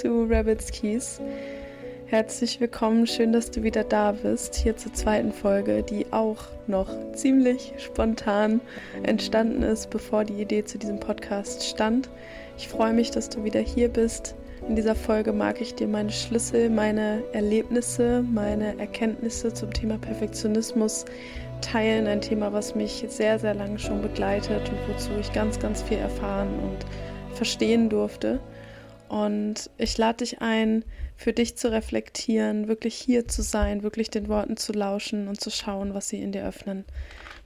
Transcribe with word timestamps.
Zu 0.00 0.28
Rabbit's 0.30 0.70
Keys. 0.70 1.20
Herzlich 2.06 2.60
willkommen, 2.60 3.08
schön, 3.08 3.32
dass 3.32 3.50
du 3.50 3.64
wieder 3.64 3.82
da 3.82 4.12
bist, 4.12 4.54
hier 4.54 4.76
zur 4.76 4.94
zweiten 4.94 5.32
Folge, 5.32 5.82
die 5.82 6.06
auch 6.12 6.36
noch 6.68 6.88
ziemlich 7.14 7.72
spontan 7.78 8.60
entstanden 9.02 9.64
ist, 9.64 9.90
bevor 9.90 10.22
die 10.22 10.40
Idee 10.40 10.64
zu 10.64 10.78
diesem 10.78 11.00
Podcast 11.00 11.64
stand. 11.64 12.08
Ich 12.56 12.68
freue 12.68 12.92
mich, 12.92 13.10
dass 13.10 13.28
du 13.28 13.42
wieder 13.42 13.58
hier 13.58 13.88
bist. 13.88 14.36
In 14.68 14.76
dieser 14.76 14.94
Folge 14.94 15.32
mag 15.32 15.60
ich 15.60 15.74
dir 15.74 15.88
meine 15.88 16.12
Schlüssel, 16.12 16.70
meine 16.70 17.24
Erlebnisse, 17.32 18.22
meine 18.22 18.78
Erkenntnisse 18.78 19.52
zum 19.52 19.72
Thema 19.72 19.98
Perfektionismus 19.98 21.06
teilen. 21.60 22.06
Ein 22.06 22.20
Thema, 22.20 22.52
was 22.52 22.76
mich 22.76 23.04
sehr, 23.08 23.40
sehr 23.40 23.54
lange 23.54 23.80
schon 23.80 24.00
begleitet 24.00 24.70
und 24.70 24.94
wozu 24.94 25.10
ich 25.18 25.32
ganz, 25.32 25.58
ganz 25.58 25.82
viel 25.82 25.98
erfahren 25.98 26.50
und 26.62 27.34
verstehen 27.34 27.88
durfte. 27.88 28.38
Und 29.08 29.70
ich 29.78 29.96
lade 29.96 30.18
dich 30.18 30.42
ein, 30.42 30.84
für 31.16 31.32
dich 31.32 31.56
zu 31.56 31.72
reflektieren, 31.72 32.68
wirklich 32.68 32.94
hier 32.94 33.26
zu 33.26 33.42
sein, 33.42 33.82
wirklich 33.82 34.10
den 34.10 34.28
Worten 34.28 34.56
zu 34.56 34.72
lauschen 34.72 35.28
und 35.28 35.40
zu 35.40 35.50
schauen, 35.50 35.94
was 35.94 36.08
sie 36.08 36.20
in 36.20 36.32
dir 36.32 36.44
öffnen. 36.44 36.84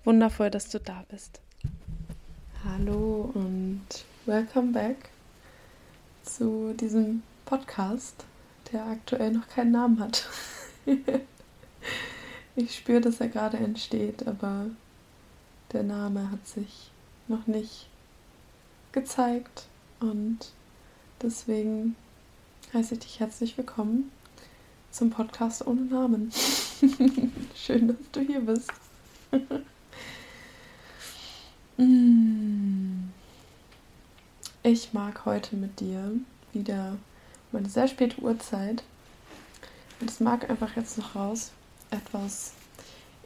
Wundervoll, 0.04 0.50
dass 0.50 0.68
du 0.68 0.80
da 0.80 1.04
bist. 1.08 1.40
Hallo 2.64 3.30
und 3.34 3.86
welcome 4.26 4.72
back 4.72 4.96
zu 6.24 6.74
diesem 6.74 7.22
Podcast, 7.44 8.24
der 8.72 8.84
aktuell 8.86 9.30
noch 9.30 9.46
keinen 9.48 9.70
Namen 9.70 10.00
hat. 10.00 10.28
ich 12.56 12.76
spüre, 12.76 13.00
dass 13.00 13.20
er 13.20 13.28
gerade 13.28 13.56
entsteht, 13.56 14.26
aber 14.26 14.66
der 15.72 15.84
Name 15.84 16.30
hat 16.30 16.46
sich 16.46 16.90
noch 17.28 17.46
nicht 17.46 17.88
gezeigt 18.90 19.66
und 20.00 20.52
Deswegen 21.22 21.94
heiße 22.74 22.94
ich 22.94 23.00
dich 23.00 23.20
herzlich 23.20 23.56
willkommen 23.56 24.10
zum 24.90 25.10
Podcast 25.10 25.64
ohne 25.64 25.82
Namen. 25.82 26.32
Schön, 27.54 27.86
dass 27.86 27.96
du 28.10 28.20
hier 28.20 28.40
bist. 28.40 28.72
Ich 34.64 34.92
mag 34.92 35.24
heute 35.24 35.54
mit 35.54 35.78
dir 35.78 36.10
wieder 36.52 36.96
um 37.52 37.58
eine 37.60 37.68
sehr 37.68 37.86
späte 37.86 38.20
Uhrzeit. 38.20 38.82
Und 40.00 40.10
es 40.10 40.18
mag 40.18 40.50
einfach 40.50 40.74
jetzt 40.74 40.98
noch 40.98 41.14
raus 41.14 41.52
etwas 41.92 42.54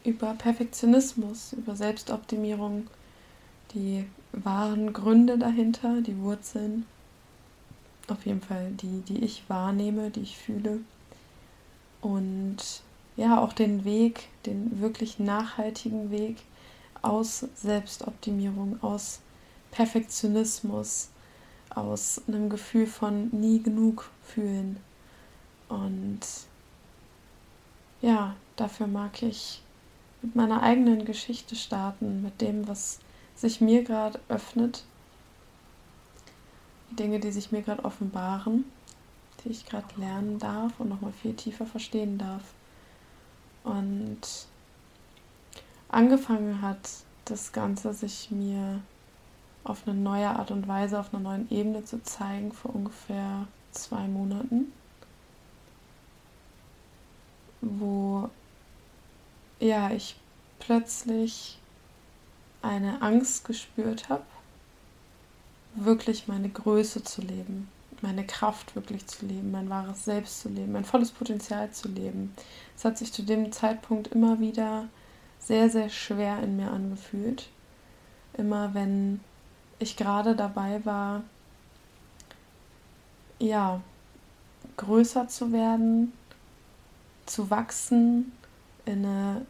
über 0.05 0.35
Perfektionismus, 0.35 1.55
über 1.55 1.75
Selbstoptimierung, 1.75 2.89
die 3.73 4.05
wahren 4.33 4.93
Gründe 4.93 5.39
dahinter, 5.39 6.03
die 6.03 6.19
Wurzeln 6.19 6.85
auf 8.09 8.27
jeden 8.27 8.41
Fall 8.41 8.71
die, 8.73 9.03
die 9.03 9.25
ich 9.25 9.49
wahrnehme, 9.49 10.11
die 10.11 10.21
ich 10.21 10.37
fühle. 10.37 10.81
Und 12.01 12.83
ja, 13.17 13.41
auch 13.41 13.53
den 13.53 13.85
Weg, 13.85 14.29
den 14.45 14.81
wirklich 14.81 15.19
nachhaltigen 15.19 16.11
Weg 16.11 16.37
aus 17.03 17.47
Selbstoptimierung, 17.55 18.83
aus 18.83 19.21
Perfektionismus, 19.71 21.09
aus 21.71 22.23
einem 22.29 22.49
Gefühl 22.49 22.87
von 22.87 23.29
nie 23.31 23.63
genug 23.63 24.11
fühlen. 24.23 24.79
Und 25.69 26.21
ja, 28.03 28.37
dafür 28.57 28.87
mag 28.87 29.23
ich 29.23 29.63
mit 30.23 30.35
meiner 30.35 30.63
eigenen 30.63 31.05
Geschichte 31.05 31.57
starten, 31.57 32.23
mit 32.23 32.41
dem, 32.41 32.69
was 32.69 33.01
sich 33.35 33.61
mir 33.61 33.85
gerade 33.85 34.21
öffnet 34.29 34.85
Dinge, 36.91 37.21
die 37.21 37.31
sich 37.31 37.53
mir 37.53 37.63
gerade 37.63 37.85
offenbaren, 37.85 38.65
die 39.45 39.51
ich 39.51 39.67
gerade 39.67 39.87
lernen 39.97 40.39
darf 40.39 40.79
und 40.79 40.89
nochmal 40.89 41.13
viel 41.13 41.35
tiefer 41.35 41.67
verstehen 41.67 42.19
darf. 42.19 42.43
Und 43.65 44.21
angefangen 45.89 46.63
hat 46.63 46.89
das 47.25 47.53
Ganze 47.53 47.93
sich 47.93 48.31
mir 48.31 48.81
auf 49.65 49.87
eine 49.87 49.99
neue 49.99 50.29
Art 50.29 50.51
und 50.51 50.69
Weise, 50.69 50.99
auf 50.99 51.13
einer 51.13 51.23
neuen 51.23 51.51
Ebene 51.51 51.85
zu 51.85 52.03
zeigen 52.03 52.53
vor 52.53 52.75
ungefähr 52.75 53.49
zwei 53.73 54.07
Monaten, 54.07 54.73
wo 57.61 58.31
ja 59.59 59.91
ich 59.91 60.17
plötzlich 60.61 61.59
eine 62.63 63.03
Angst 63.03 63.45
gespürt 63.45 64.09
habe 64.09 64.25
wirklich 65.77 66.29
meine 66.29 66.49
Größe 66.49 67.05
zu 67.05 67.21
leben, 67.21 67.69
meine 68.03 68.27
Kraft 68.27 68.75
wirklich 68.75 69.07
zu 69.07 69.27
leben, 69.27 69.51
mein 69.51 69.71
wahres 69.71 70.05
Selbst 70.05 70.41
zu 70.41 70.49
leben, 70.49 70.73
mein 70.73 70.85
volles 70.85 71.11
Potenzial 71.11 71.71
zu 71.71 71.89
leben. 71.89 72.35
Es 72.77 72.85
hat 72.85 72.99
sich 72.99 73.13
zu 73.13 73.23
dem 73.23 73.53
Zeitpunkt 73.53 74.09
immer 74.09 74.41
wieder 74.41 74.89
sehr, 75.39 75.71
sehr 75.71 75.89
schwer 75.89 76.43
in 76.43 76.57
mir 76.57 76.71
angefühlt. 76.71 77.49
Immer 78.37 78.75
wenn 78.75 79.21
ich 79.79 79.97
gerade 79.97 80.35
dabei 80.35 80.85
war, 80.85 81.23
ja, 83.39 83.81
größer 84.77 85.29
zu 85.29 85.53
werden, 85.53 86.13
zu 87.27 87.51
wachsen, 87.51 88.33
in 88.85 89.05
eine 89.05 89.47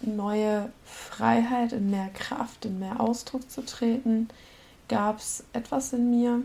neue 0.00 0.70
Freiheit, 0.84 1.72
in 1.72 1.90
mehr 1.90 2.08
Kraft, 2.10 2.64
in 2.64 2.78
mehr 2.78 3.00
Ausdruck 3.00 3.50
zu 3.50 3.64
treten, 3.64 4.28
gab 4.88 5.18
es 5.18 5.44
etwas 5.52 5.92
in 5.92 6.10
mir, 6.10 6.42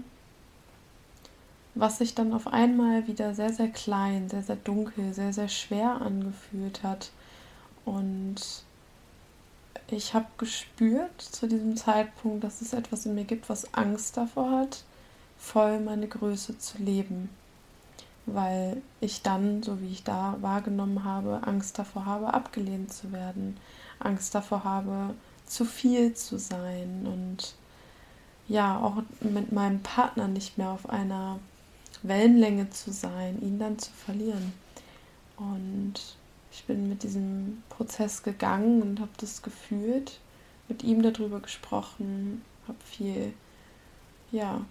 was 1.76 1.98
sich 1.98 2.14
dann 2.14 2.34
auf 2.34 2.48
einmal 2.48 3.08
wieder 3.08 3.34
sehr, 3.34 3.52
sehr 3.52 3.70
klein, 3.70 4.30
sehr, 4.30 4.44
sehr 4.44 4.58
dunkel, 4.58 5.14
sehr, 5.14 5.34
sehr 5.34 5.48
schwer 5.48 6.02
angefühlt 6.02 6.84
hat. 6.84 7.12
Und 7.86 8.36
ich 9.90 10.14
habe 10.14 10.28
gespürt 10.38 11.22
zu 11.22 11.48
diesem 11.48 11.76
Zeitpunkt, 11.76 12.44
dass 12.44 12.62
es 12.62 12.74
etwas 12.74 13.06
in 13.06 13.16
mir 13.16 13.26
gibt, 13.26 13.50
was 13.50 13.74
Angst 13.74 14.18
davor 14.18 14.52
hat, 14.52 14.84
voll 15.38 15.80
meine 15.80 16.08
Größe 16.08 16.58
zu 16.60 16.78
leben. 16.78 17.30
Weil 18.26 18.82
ich 19.02 19.22
dann, 19.22 19.64
so 19.64 19.82
wie 19.82 19.92
ich 19.92 20.04
da 20.04 20.38
wahrgenommen 20.40 21.04
habe, 21.04 21.42
Angst 21.46 21.78
davor 21.80 22.06
habe, 22.06 22.34
abgelehnt 22.34 22.94
zu 22.94 23.12
werden. 23.12 23.58
Angst 24.00 24.34
davor 24.34 24.64
habe, 24.64 25.14
zu 25.46 25.66
viel 25.66 26.14
zu 26.14 26.38
sein 26.38 27.06
und 27.06 27.56
ja 28.48 28.80
auch 28.80 29.02
mit 29.22 29.52
meinem 29.52 29.82
Partner 29.82 30.28
nicht 30.28 30.58
mehr 30.58 30.70
auf 30.70 30.90
einer 30.90 31.40
Wellenlänge 32.02 32.70
zu 32.70 32.92
sein, 32.92 33.42
ihn 33.42 33.60
dann 33.60 33.80
zu 33.80 33.92
verlieren. 33.92 34.54
Und 35.38 35.94
ich 36.52 36.66
bin 36.66 36.90
mit 36.90 37.04
diesem 37.04 37.64
Prozess 37.70 38.24
gegangen 38.24 38.82
und 38.82 39.00
habe 39.00 39.12
das 39.18 39.42
gefühlt, 39.42 40.20
mit 40.68 40.84
ihm 40.84 41.02
darüber 41.02 41.40
gesprochen, 41.40 42.44
habe 42.68 42.78
viel 42.86 43.34
ja, 44.32 44.62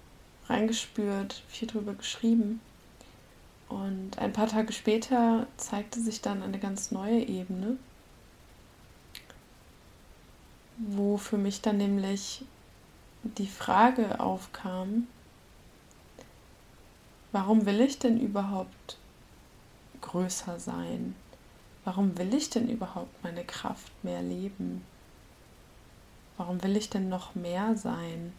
reingespürt, 0.48 1.42
viel 1.48 1.68
darüber 1.68 1.94
geschrieben. 1.94 2.60
Und 3.68 4.18
ein 4.18 4.32
paar 4.32 4.48
Tage 4.48 4.72
später 4.72 5.46
zeigte 5.56 6.00
sich 6.00 6.20
dann 6.20 6.42
eine 6.42 6.58
ganz 6.58 6.90
neue 6.90 7.20
Ebene, 7.20 7.78
wo 10.76 11.16
für 11.16 11.38
mich 11.38 11.62
dann 11.62 11.78
nämlich 11.78 12.44
die 13.22 13.46
Frage 13.46 14.20
aufkam, 14.20 15.06
warum 17.30 17.66
will 17.66 17.80
ich 17.80 17.98
denn 17.98 18.20
überhaupt 18.20 18.98
größer 20.00 20.58
sein? 20.58 21.14
Warum 21.84 22.16
will 22.18 22.34
ich 22.34 22.50
denn 22.50 22.68
überhaupt 22.68 23.22
meine 23.22 23.44
Kraft 23.44 23.92
mehr 24.04 24.22
leben? 24.22 24.84
Warum 26.36 26.62
will 26.62 26.76
ich 26.76 26.90
denn 26.90 27.08
noch 27.08 27.34
mehr 27.34 27.76
sein? 27.76 28.32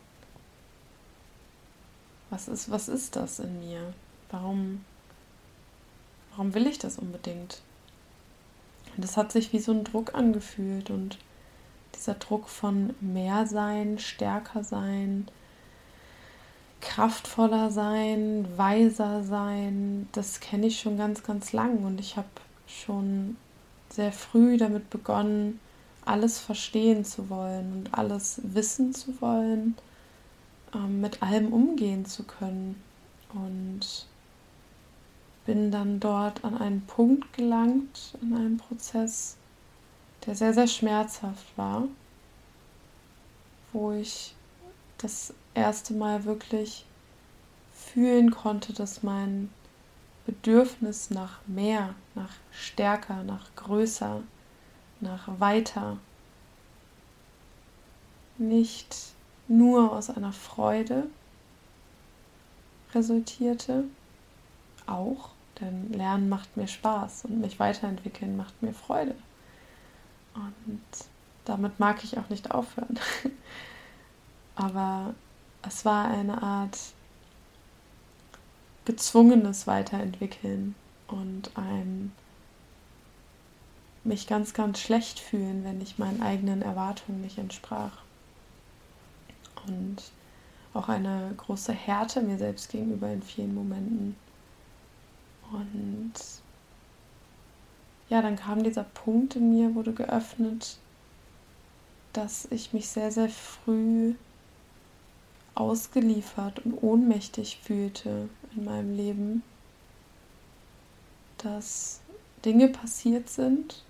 Was 2.29 2.47
ist, 2.47 2.71
was 2.71 2.89
ist 2.89 3.15
das 3.15 3.39
in 3.39 3.59
mir? 3.59 3.94
Warum, 4.31 4.83
warum 6.31 6.53
will 6.53 6.68
ich 6.68 6.79
das 6.79 6.97
unbedingt? 6.97 7.62
Und 8.95 9.03
das 9.03 9.18
hat 9.18 9.31
sich 9.31 9.53
wie 9.53 9.59
so 9.59 9.71
ein 9.71 9.83
Druck 9.83 10.13
angefühlt 10.15 10.89
und 10.89 11.18
dieser 11.95 12.15
Druck 12.15 12.49
von 12.49 12.93
mehr 13.01 13.45
sein, 13.47 13.99
stärker 13.99 14.63
sein, 14.63 15.27
kraftvoller 16.81 17.71
sein, 17.71 18.45
weiser 18.57 19.23
sein, 19.23 20.07
das 20.12 20.39
kenne 20.39 20.67
ich 20.67 20.79
schon 20.79 20.97
ganz, 20.97 21.23
ganz 21.23 21.53
lang 21.53 21.83
und 21.83 22.00
ich 22.00 22.17
habe 22.17 22.27
schon 22.67 23.38
sehr 23.89 24.12
früh 24.12 24.57
damit 24.57 24.89
begonnen, 24.89 25.59
alles 26.05 26.39
verstehen 26.39 27.05
zu 27.05 27.29
wollen 27.29 27.73
und 27.73 27.93
alles 27.93 28.41
wissen 28.43 28.93
zu 28.93 29.21
wollen, 29.21 29.75
ähm, 30.73 31.01
mit 31.01 31.21
allem 31.21 31.53
umgehen 31.53 32.05
zu 32.05 32.23
können. 32.23 32.81
Und 33.33 34.07
bin 35.45 35.71
dann 35.71 36.00
dort 36.00 36.43
an 36.43 36.57
einen 36.57 36.81
Punkt 36.85 37.33
gelangt 37.33 38.17
in 38.21 38.35
einem 38.35 38.57
Prozess, 38.57 39.38
der 40.25 40.36
sehr, 40.36 40.53
sehr 40.53 40.68
schmerzhaft 40.68 41.46
war, 41.58 41.84
wo 43.72 43.92
ich 43.92 44.36
das 44.98 45.34
erste 45.53 45.94
Mal 45.94 46.24
wirklich 46.24 46.86
fühlen 47.74 48.32
konnte, 48.32 48.74
dass 48.74 49.03
mein 49.03 49.50
Bedürfnis 50.25 51.10
nach 51.10 51.39
mehr, 51.48 51.96
nach 52.15 52.32
stärker, 52.51 53.24
nach 53.24 53.53
größer, 53.56 54.22
nach 55.01 55.27
weiter 55.39 55.98
nicht 58.38 58.96
nur 59.48 59.92
aus 59.92 60.10
einer 60.10 60.32
Freude 60.32 61.08
resultierte, 62.94 63.84
auch, 64.88 65.30
denn 65.60 65.92
Lernen 65.94 66.30
macht 66.30 66.56
mir 66.58 66.68
Spaß 66.68 67.25
und 67.25 67.42
mich 67.42 67.60
weiterentwickeln 67.60 68.38
macht 68.38 68.62
mir 68.62 68.74
Freude. 68.74 69.15
Und 70.35 70.81
damit 71.45 71.79
mag 71.79 72.03
ich 72.03 72.17
auch 72.17 72.29
nicht 72.29 72.51
aufhören. 72.51 72.99
Aber 74.55 75.13
es 75.67 75.85
war 75.85 76.07
eine 76.07 76.41
Art 76.41 76.77
gezwungenes 78.85 79.65
Weiterentwickeln 79.67 80.75
und 81.07 81.51
ein 81.55 82.11
mich 84.03 84.27
ganz, 84.27 84.53
ganz 84.53 84.79
schlecht 84.79 85.19
fühlen, 85.19 85.63
wenn 85.63 85.79
ich 85.79 85.97
meinen 85.97 86.21
eigenen 86.21 86.61
Erwartungen 86.61 87.21
nicht 87.21 87.37
entsprach. 87.37 87.99
Und 89.65 90.03
auch 90.73 90.89
eine 90.89 91.33
große 91.37 91.71
Härte 91.71 92.21
mir 92.21 92.37
selbst 92.37 92.69
gegenüber 92.69 93.09
in 93.09 93.21
vielen 93.21 93.55
Momenten. 93.55 94.17
Und 95.51 96.13
ja, 98.13 98.22
dann 98.22 98.36
kam 98.36 98.62
dieser 98.62 98.84
Punkt 98.84 99.36
in 99.38 99.50
mir, 99.50 99.74
wurde 99.74 99.91
geöffnet, 99.91 100.77
dass 102.13 102.48
ich 102.51 102.72
mich 102.72 102.88
sehr, 102.88 103.12
sehr 103.12 103.27
früh 103.27 104.13
ausgeliefert 105.55 106.63
und 106.63 106.75
ohnmächtig 106.84 107.58
fühlte 107.63 108.29
in 108.55 108.65
meinem 108.65 108.96
Leben, 108.96 109.41
dass 111.39 112.01
Dinge 112.46 112.67
passiert 112.67 113.29
sind, 113.29 113.84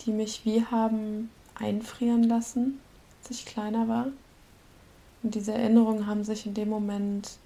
die 0.00 0.10
mich 0.10 0.44
wie 0.44 0.64
haben 0.64 1.30
einfrieren 1.54 2.24
lassen, 2.24 2.80
als 3.20 3.30
ich 3.30 3.46
kleiner 3.46 3.86
war. 3.86 4.08
Und 5.22 5.36
diese 5.36 5.52
Erinnerungen 5.52 6.08
haben 6.08 6.24
sich 6.24 6.46
in 6.46 6.54
dem 6.54 6.68
Moment 6.68 7.38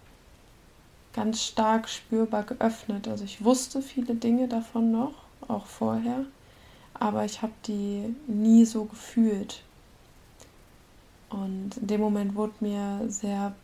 ganz 1.13 1.43
stark 1.43 1.91
spürbar 1.91 2.45
geöffnet. 2.45 3.07
Also 3.07 3.25
ich 3.25 3.45
wusste 3.45 3.83
viele 3.83 4.15
Dinge 4.15 4.49
davon 4.49 4.91
noch, 4.91 5.22
auch 5.49 5.67
vorher, 5.67 6.25
aber 6.95 7.25
ich 7.25 7.43
habe 7.43 7.53
die 7.67 8.15
nie 8.27 8.65
so 8.65 8.85
gefühlt. 8.85 9.63
Und 11.31 11.77
in 11.79 11.87
dem 11.87 12.01
Moment 12.01 12.35
wurde 12.35 12.53
mir 12.61 13.01
sehr 13.09 13.55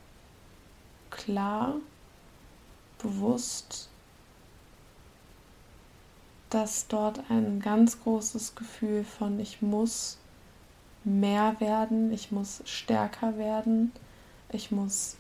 klar, 1.11 1.75
bewusst, 2.99 3.89
dass 6.51 6.89
dort 6.89 7.21
ein 7.31 7.61
ganz 7.61 8.01
großes 8.03 8.55
Gefühl 8.55 9.05
von 9.05 9.39
ich 9.39 9.63
muss 9.63 10.19
mehr 11.05 11.57
werden, 11.61 12.13
ich 12.13 12.33
muss 12.33 12.63
stärker 12.65 13.37
werden, 13.37 13.93
ich 14.51 14.71
muss 14.71 15.17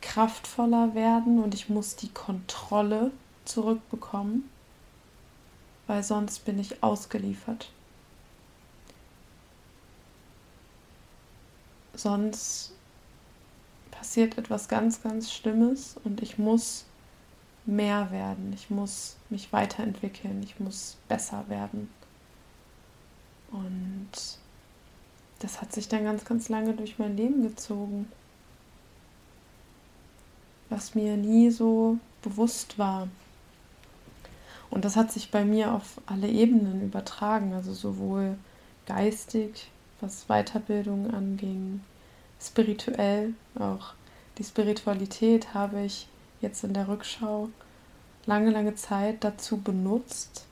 kraftvoller 0.00 0.94
werden 0.94 1.42
und 1.42 1.54
ich 1.54 1.68
muss 1.68 1.96
die 1.96 2.08
Kontrolle 2.08 3.10
zurückbekommen, 3.44 4.48
weil 5.88 6.04
sonst 6.04 6.44
bin 6.44 6.60
ich 6.60 6.82
ausgeliefert. 6.84 7.72
Sonst 11.94 12.72
passiert 13.90 14.38
etwas 14.38 14.68
ganz, 14.68 15.02
ganz 15.02 15.32
Schlimmes 15.32 15.96
und 16.04 16.22
ich 16.22 16.38
muss 16.38 16.84
mehr 17.64 18.12
werden, 18.12 18.52
ich 18.54 18.70
muss 18.70 19.16
mich 19.30 19.52
weiterentwickeln, 19.52 20.40
ich 20.44 20.60
muss 20.60 20.96
besser 21.08 21.48
werden. 21.48 21.90
Und 23.50 24.10
das 25.40 25.60
hat 25.60 25.72
sich 25.72 25.88
dann 25.88 26.04
ganz, 26.04 26.24
ganz 26.24 26.48
lange 26.48 26.74
durch 26.74 26.98
mein 26.98 27.16
Leben 27.16 27.42
gezogen, 27.42 28.12
was 30.68 30.94
mir 30.94 31.16
nie 31.16 31.50
so 31.50 31.98
bewusst 32.22 32.78
war. 32.78 33.08
Und 34.70 34.84
das 34.84 34.96
hat 34.96 35.10
sich 35.12 35.30
bei 35.30 35.44
mir 35.44 35.72
auf 35.72 36.00
alle 36.06 36.28
Ebenen 36.28 36.82
übertragen, 36.82 37.54
also 37.54 37.72
sowohl 37.72 38.36
geistig, 38.86 39.70
was 40.00 40.26
Weiterbildung 40.26 41.12
anging, 41.12 41.80
spirituell, 42.40 43.34
auch 43.58 43.94
die 44.38 44.44
Spiritualität 44.44 45.52
habe 45.54 45.82
ich 45.82 46.08
jetzt 46.40 46.62
in 46.62 46.72
der 46.72 46.86
Rückschau 46.86 47.48
lange, 48.26 48.50
lange 48.50 48.74
Zeit 48.76 49.24
dazu 49.24 49.56
benutzt, 49.56 50.46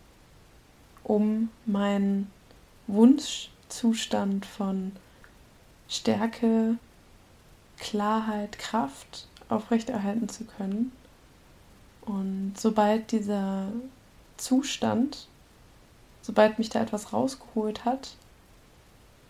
um 1.05 1.51
meinen 1.67 2.31
Wunschzustand 2.89 4.45
von 4.45 4.93
Stärke, 5.89 6.79
Klarheit, 7.79 8.59
Kraft 8.59 9.29
aufrechterhalten 9.49 10.29
zu 10.29 10.45
können. 10.45 10.91
Und 12.01 12.55
sobald 12.57 13.13
dieser 13.13 13.69
Zustand, 14.37 15.29
sobald 16.23 16.59
mich 16.59 16.69
da 16.69 16.81
etwas 16.81 17.13
rausgeholt 17.13 17.85
hat, 17.85 18.17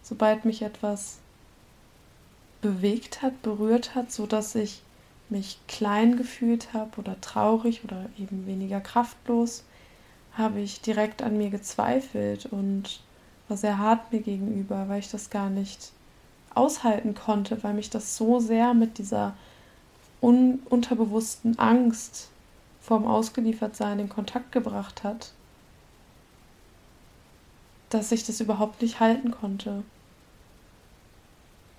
sobald 0.02 0.44
mich 0.44 0.62
etwas 0.62 1.18
bewegt 2.60 3.22
hat, 3.22 3.42
berührt 3.42 3.94
hat, 3.94 4.10
so 4.10 4.26
dass 4.26 4.54
ich 4.54 4.82
mich 5.28 5.58
klein 5.66 6.16
gefühlt 6.16 6.72
habe 6.72 6.98
oder 6.98 7.20
traurig 7.20 7.84
oder 7.84 8.06
eben 8.18 8.46
weniger 8.46 8.80
kraftlos, 8.80 9.64
habe 10.32 10.60
ich 10.60 10.80
direkt 10.80 11.22
an 11.22 11.36
mir 11.38 11.50
gezweifelt 11.50 12.46
und 12.46 13.00
war 13.48 13.56
sehr 13.56 13.78
hart 13.78 14.12
mir 14.12 14.20
gegenüber, 14.20 14.88
weil 14.88 15.00
ich 15.00 15.10
das 15.10 15.30
gar 15.30 15.50
nicht 15.50 15.92
aushalten 16.54 17.14
konnte, 17.14 17.62
weil 17.62 17.74
mich 17.74 17.90
das 17.90 18.16
so 18.16 18.40
sehr 18.40 18.74
mit 18.74 18.98
dieser 18.98 19.34
un 20.20 20.60
unterbewussten 20.68 21.58
Angst 21.58 22.30
vorm 22.86 23.04
Ausgeliefertsein 23.04 23.98
in 23.98 24.08
Kontakt 24.08 24.52
gebracht 24.52 25.02
hat, 25.02 25.32
dass 27.90 28.12
ich 28.12 28.24
das 28.24 28.40
überhaupt 28.40 28.80
nicht 28.80 29.00
halten 29.00 29.32
konnte. 29.32 29.82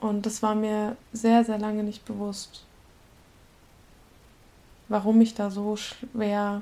Und 0.01 0.25
das 0.25 0.43
war 0.43 0.53
mir 0.53 0.97
sehr, 1.13 1.45
sehr 1.45 1.57
lange 1.57 1.83
nicht 1.83 2.03
bewusst, 2.03 2.65
warum 4.89 5.21
ich 5.21 5.33
da 5.33 5.49
so 5.49 5.77
schwer 5.77 6.61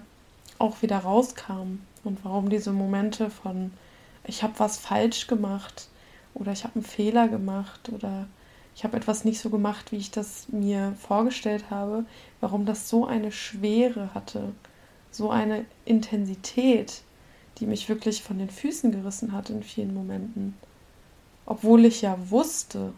auch 0.59 0.83
wieder 0.83 0.99
rauskam 0.99 1.79
und 2.03 2.23
warum 2.23 2.49
diese 2.49 2.71
Momente 2.71 3.31
von, 3.31 3.73
ich 4.25 4.43
habe 4.43 4.53
was 4.59 4.77
falsch 4.77 5.25
gemacht 5.25 5.89
oder 6.35 6.51
ich 6.51 6.63
habe 6.63 6.75
einen 6.75 6.83
Fehler 6.83 7.27
gemacht 7.27 7.89
oder 7.89 8.27
ich 8.75 8.83
habe 8.83 8.97
etwas 8.97 9.23
nicht 9.23 9.39
so 9.39 9.49
gemacht, 9.49 9.91
wie 9.91 9.97
ich 9.97 10.11
das 10.11 10.49
mir 10.49 10.95
vorgestellt 10.99 11.69
habe, 11.69 12.05
warum 12.41 12.65
das 12.65 12.89
so 12.89 13.05
eine 13.05 13.31
Schwere 13.31 14.13
hatte, 14.13 14.53
so 15.11 15.29
eine 15.29 15.65
Intensität, 15.85 17.01
die 17.57 17.67
mich 17.67 17.87
wirklich 17.87 18.21
von 18.21 18.37
den 18.37 18.49
Füßen 18.49 18.91
gerissen 18.91 19.31
hat 19.31 19.49
in 19.49 19.63
vielen 19.63 19.93
Momenten. 19.93 20.55
Obwohl 21.45 21.85
ich 21.85 22.01
ja 22.01 22.17
wusste, 22.29 22.93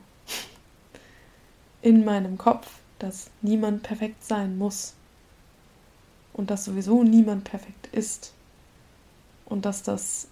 in 1.84 2.04
meinem 2.04 2.40
Kopf, 2.40 2.80
dass 2.98 3.30
niemand 3.44 3.84
perfekt 3.84 4.24
sein 4.24 4.58
muss 4.58 4.96
und 6.34 6.50
dass 6.50 6.66
sowieso 6.66 7.04
niemand 7.04 7.44
perfekt 7.44 7.88
ist 7.92 8.34
und 9.46 9.66
dass 9.66 9.84
das 9.84 10.28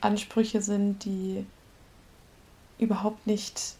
Ansprüche 0.00 0.62
sind, 0.62 1.04
die 1.04 1.44
überhaupt 2.78 3.26
nicht 3.26 3.76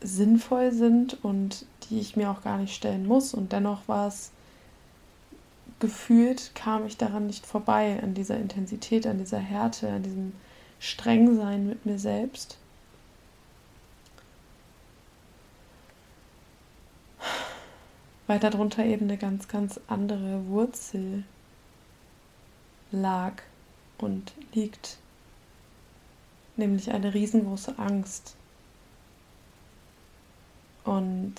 sinnvoll 0.00 0.72
sind 0.72 1.22
und 1.24 1.66
die 1.84 2.00
ich 2.00 2.16
mir 2.16 2.30
auch 2.30 2.42
gar 2.42 2.58
nicht 2.58 2.74
stellen 2.74 3.06
muss. 3.06 3.34
Und 3.34 3.52
dennoch 3.52 3.88
war 3.88 4.08
es 4.08 4.30
gefühlt, 5.80 6.52
kam 6.54 6.86
ich 6.86 6.96
daran 6.96 7.26
nicht 7.26 7.46
vorbei, 7.46 8.00
an 8.02 8.14
dieser 8.14 8.36
Intensität, 8.36 9.06
an 9.06 9.18
dieser 9.18 9.38
Härte, 9.38 9.88
an 9.90 10.02
diesem 10.02 10.32
Strengsein 10.78 11.66
mit 11.66 11.86
mir 11.86 11.98
selbst. 11.98 12.58
weil 18.26 18.38
darunter 18.40 18.84
eben 18.84 19.06
eine 19.06 19.18
ganz, 19.18 19.48
ganz 19.48 19.80
andere 19.86 20.46
Wurzel 20.48 21.24
lag 22.90 23.42
und 23.98 24.32
liegt, 24.52 24.98
nämlich 26.56 26.90
eine 26.90 27.14
riesengroße 27.14 27.78
Angst. 27.78 28.36
Und 30.86 31.34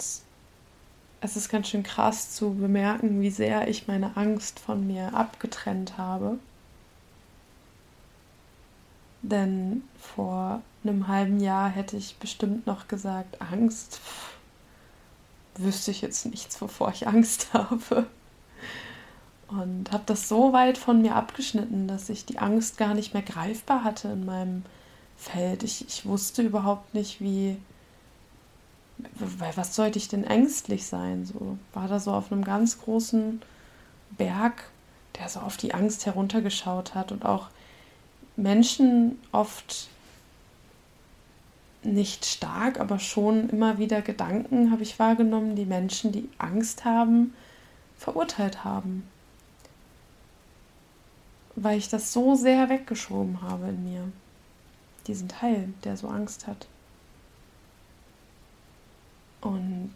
es 1.21 1.35
ist 1.35 1.49
ganz 1.49 1.69
schön 1.69 1.83
krass 1.83 2.35
zu 2.35 2.53
bemerken, 2.53 3.21
wie 3.21 3.31
sehr 3.31 3.67
ich 3.67 3.87
meine 3.87 4.15
Angst 4.17 4.59
von 4.59 4.85
mir 4.85 5.13
abgetrennt 5.15 5.97
habe. 5.97 6.37
Denn 9.21 9.83
vor 9.99 10.61
einem 10.83 11.07
halben 11.07 11.39
Jahr 11.39 11.69
hätte 11.69 11.97
ich 11.97 12.17
bestimmt 12.17 12.67
noch 12.67 12.87
gesagt, 12.87 13.41
Angst, 13.41 13.95
pff, 13.95 14.37
wüsste 15.55 15.91
ich 15.91 16.01
jetzt 16.01 16.25
nichts, 16.25 16.61
wovor 16.61 16.91
ich 16.91 17.07
Angst 17.07 17.47
habe. 17.53 18.05
Und 19.47 19.91
habe 19.93 20.03
das 20.05 20.27
so 20.27 20.51
weit 20.51 20.77
von 20.77 21.01
mir 21.01 21.15
abgeschnitten, 21.15 21.87
dass 21.87 22.09
ich 22.09 22.25
die 22.25 22.37
Angst 22.37 22.77
gar 22.77 22.93
nicht 22.93 23.13
mehr 23.13 23.23
greifbar 23.23 23.85
hatte 23.85 24.09
in 24.09 24.25
meinem 24.25 24.63
Feld. 25.15 25.63
Ich, 25.63 25.87
ich 25.87 26.05
wusste 26.05 26.41
überhaupt 26.41 26.93
nicht, 26.93 27.21
wie, 27.21 27.57
was 29.55 29.75
sollte 29.75 29.99
ich 29.99 30.07
denn 30.07 30.23
ängstlich 30.23 30.85
sein? 30.87 31.25
So 31.25 31.57
war 31.73 31.87
da 31.87 31.99
so 31.99 32.11
auf 32.11 32.31
einem 32.31 32.43
ganz 32.43 32.79
großen 32.79 33.41
Berg, 34.17 34.69
der 35.17 35.29
so 35.29 35.39
auf 35.39 35.57
die 35.57 35.73
Angst 35.73 36.05
heruntergeschaut 36.05 36.95
hat 36.95 37.11
und 37.11 37.25
auch 37.25 37.49
Menschen 38.35 39.19
oft 39.31 39.89
nicht 41.83 42.25
stark, 42.25 42.79
aber 42.79 42.99
schon 42.99 43.49
immer 43.49 43.77
wieder 43.77 44.01
Gedanken 44.01 44.71
habe 44.71 44.83
ich 44.83 44.99
wahrgenommen, 44.99 45.55
die 45.55 45.65
Menschen, 45.65 46.11
die 46.11 46.29
Angst 46.37 46.85
haben, 46.85 47.33
verurteilt 47.97 48.63
haben. 48.63 49.07
Weil 51.55 51.77
ich 51.77 51.89
das 51.89 52.13
so 52.13 52.35
sehr 52.35 52.69
weggeschoben 52.69 53.41
habe 53.41 53.69
in 53.69 53.83
mir. 53.83 54.11
Diesen 55.07 55.29
Teil, 55.29 55.69
der 55.83 55.97
so 55.97 56.07
Angst 56.07 56.45
hat. 56.45 56.67
Und 59.41 59.93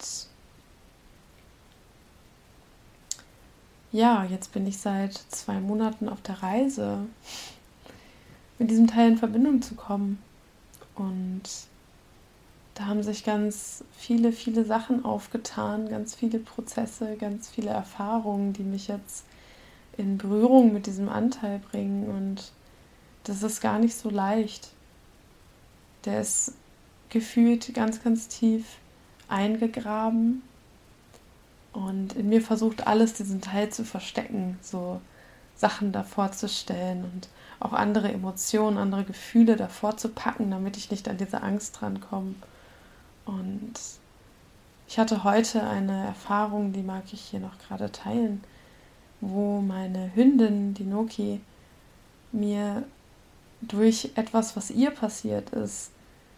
ja, 3.92 4.24
jetzt 4.26 4.54
bin 4.54 4.68
ich 4.68 4.78
seit 4.78 5.14
zwei 5.14 5.60
Monaten 5.60 6.08
auf 6.08 6.22
der 6.22 6.42
Reise, 6.42 7.00
mit 8.58 8.70
diesem 8.70 8.88
Teil 8.88 9.12
in 9.12 9.18
Verbindung 9.18 9.62
zu 9.62 9.76
kommen. 9.76 10.22
Und 10.96 11.44
da 12.76 12.86
haben 12.86 13.04
sich 13.04 13.24
ganz 13.24 13.84
viele, 13.98 14.32
viele 14.32 14.64
Sachen 14.66 15.04
aufgetan, 15.04 15.90
ganz 15.90 16.16
viele 16.16 16.40
Prozesse, 16.40 17.18
ganz 17.18 17.50
viele 17.50 17.72
Erfahrungen, 17.72 18.54
die 18.54 18.64
mich 18.64 18.88
jetzt 18.88 19.26
in 19.98 20.18
Berührung 20.18 20.72
mit 20.72 20.86
diesem 20.86 21.10
Anteil 21.10 21.60
bringen. 21.60 22.08
Und 22.08 22.54
das 23.24 23.44
ist 23.44 23.62
gar 23.62 23.80
nicht 23.80 23.96
so 23.96 24.10
leicht. 24.10 24.70
Der 26.06 26.22
ist 26.22 26.54
gefühlt 27.10 27.74
ganz, 27.74 28.02
ganz 28.02 28.30
tief 28.30 28.66
eingegraben 29.32 30.44
und 31.74 32.14
in 32.14 32.30
mir 32.30 32.42
versucht 32.42 32.88
alles 32.88 33.14
diesen 33.14 33.42
Teil 33.42 33.70
zu 33.70 33.86
verstecken, 33.86 34.60
so 34.62 35.02
Sachen 35.56 35.92
davor 35.92 36.32
zu 36.32 36.50
stellen 36.50 37.06
und 37.06 37.30
auch 37.60 37.74
andere 37.74 38.12
Emotionen, 38.12 38.78
andere 38.78 39.04
Gefühle 39.04 39.56
davor 39.56 39.96
zu 39.98 40.10
packen, 40.10 40.52
damit 40.52 40.78
ich 40.78 40.92
nicht 40.92 41.08
an 41.08 41.18
diese 41.18 41.42
Angst 41.42 41.80
drankomme. 41.80 42.36
Und 43.26 43.74
ich 44.88 45.00
hatte 45.00 45.24
heute 45.24 45.64
eine 45.64 46.08
Erfahrung, 46.08 46.74
die 46.74 46.82
mag 46.82 47.04
ich 47.14 47.22
hier 47.22 47.40
noch 47.40 47.58
gerade 47.60 47.92
teilen, 47.92 48.44
wo 49.22 49.62
meine 49.62 50.14
Hündin, 50.16 50.74
die 50.74 50.84
Noki, 50.84 51.40
mir 52.32 52.84
durch 53.62 54.12
etwas, 54.16 54.56
was 54.58 54.72
ihr 54.72 54.90
passiert 54.90 55.52
ist, 55.52 55.92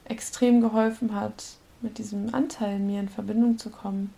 extrem 0.05 0.59
geholfen 0.59 1.15
hat, 1.15 1.43
mit 1.83 1.97
diesem 1.97 2.33
Anteil 2.33 2.79
mir 2.79 2.99
in 2.99 3.09
Verbindung 3.09 3.57
zu 3.57 3.69
kommen. 3.69 4.13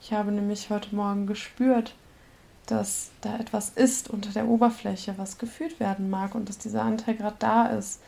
Ich 0.00 0.12
habe 0.12 0.32
nämlich 0.32 0.70
heute 0.70 0.94
Morgen 0.94 1.26
gespürt, 1.26 1.94
dass 2.66 3.10
da 3.20 3.36
etwas 3.36 3.70
ist 3.70 4.08
unter 4.10 4.30
der 4.30 4.48
Oberfläche, 4.48 5.14
was 5.16 5.38
gefühlt 5.38 5.78
werden 5.80 6.08
mag 6.08 6.34
und 6.34 6.48
dass 6.48 6.58
dieser 6.58 6.82
Anteil 6.82 7.16
gerade 7.16 7.36
da 7.38 7.66
ist. 7.66 8.00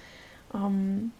Ähm, 0.54 1.12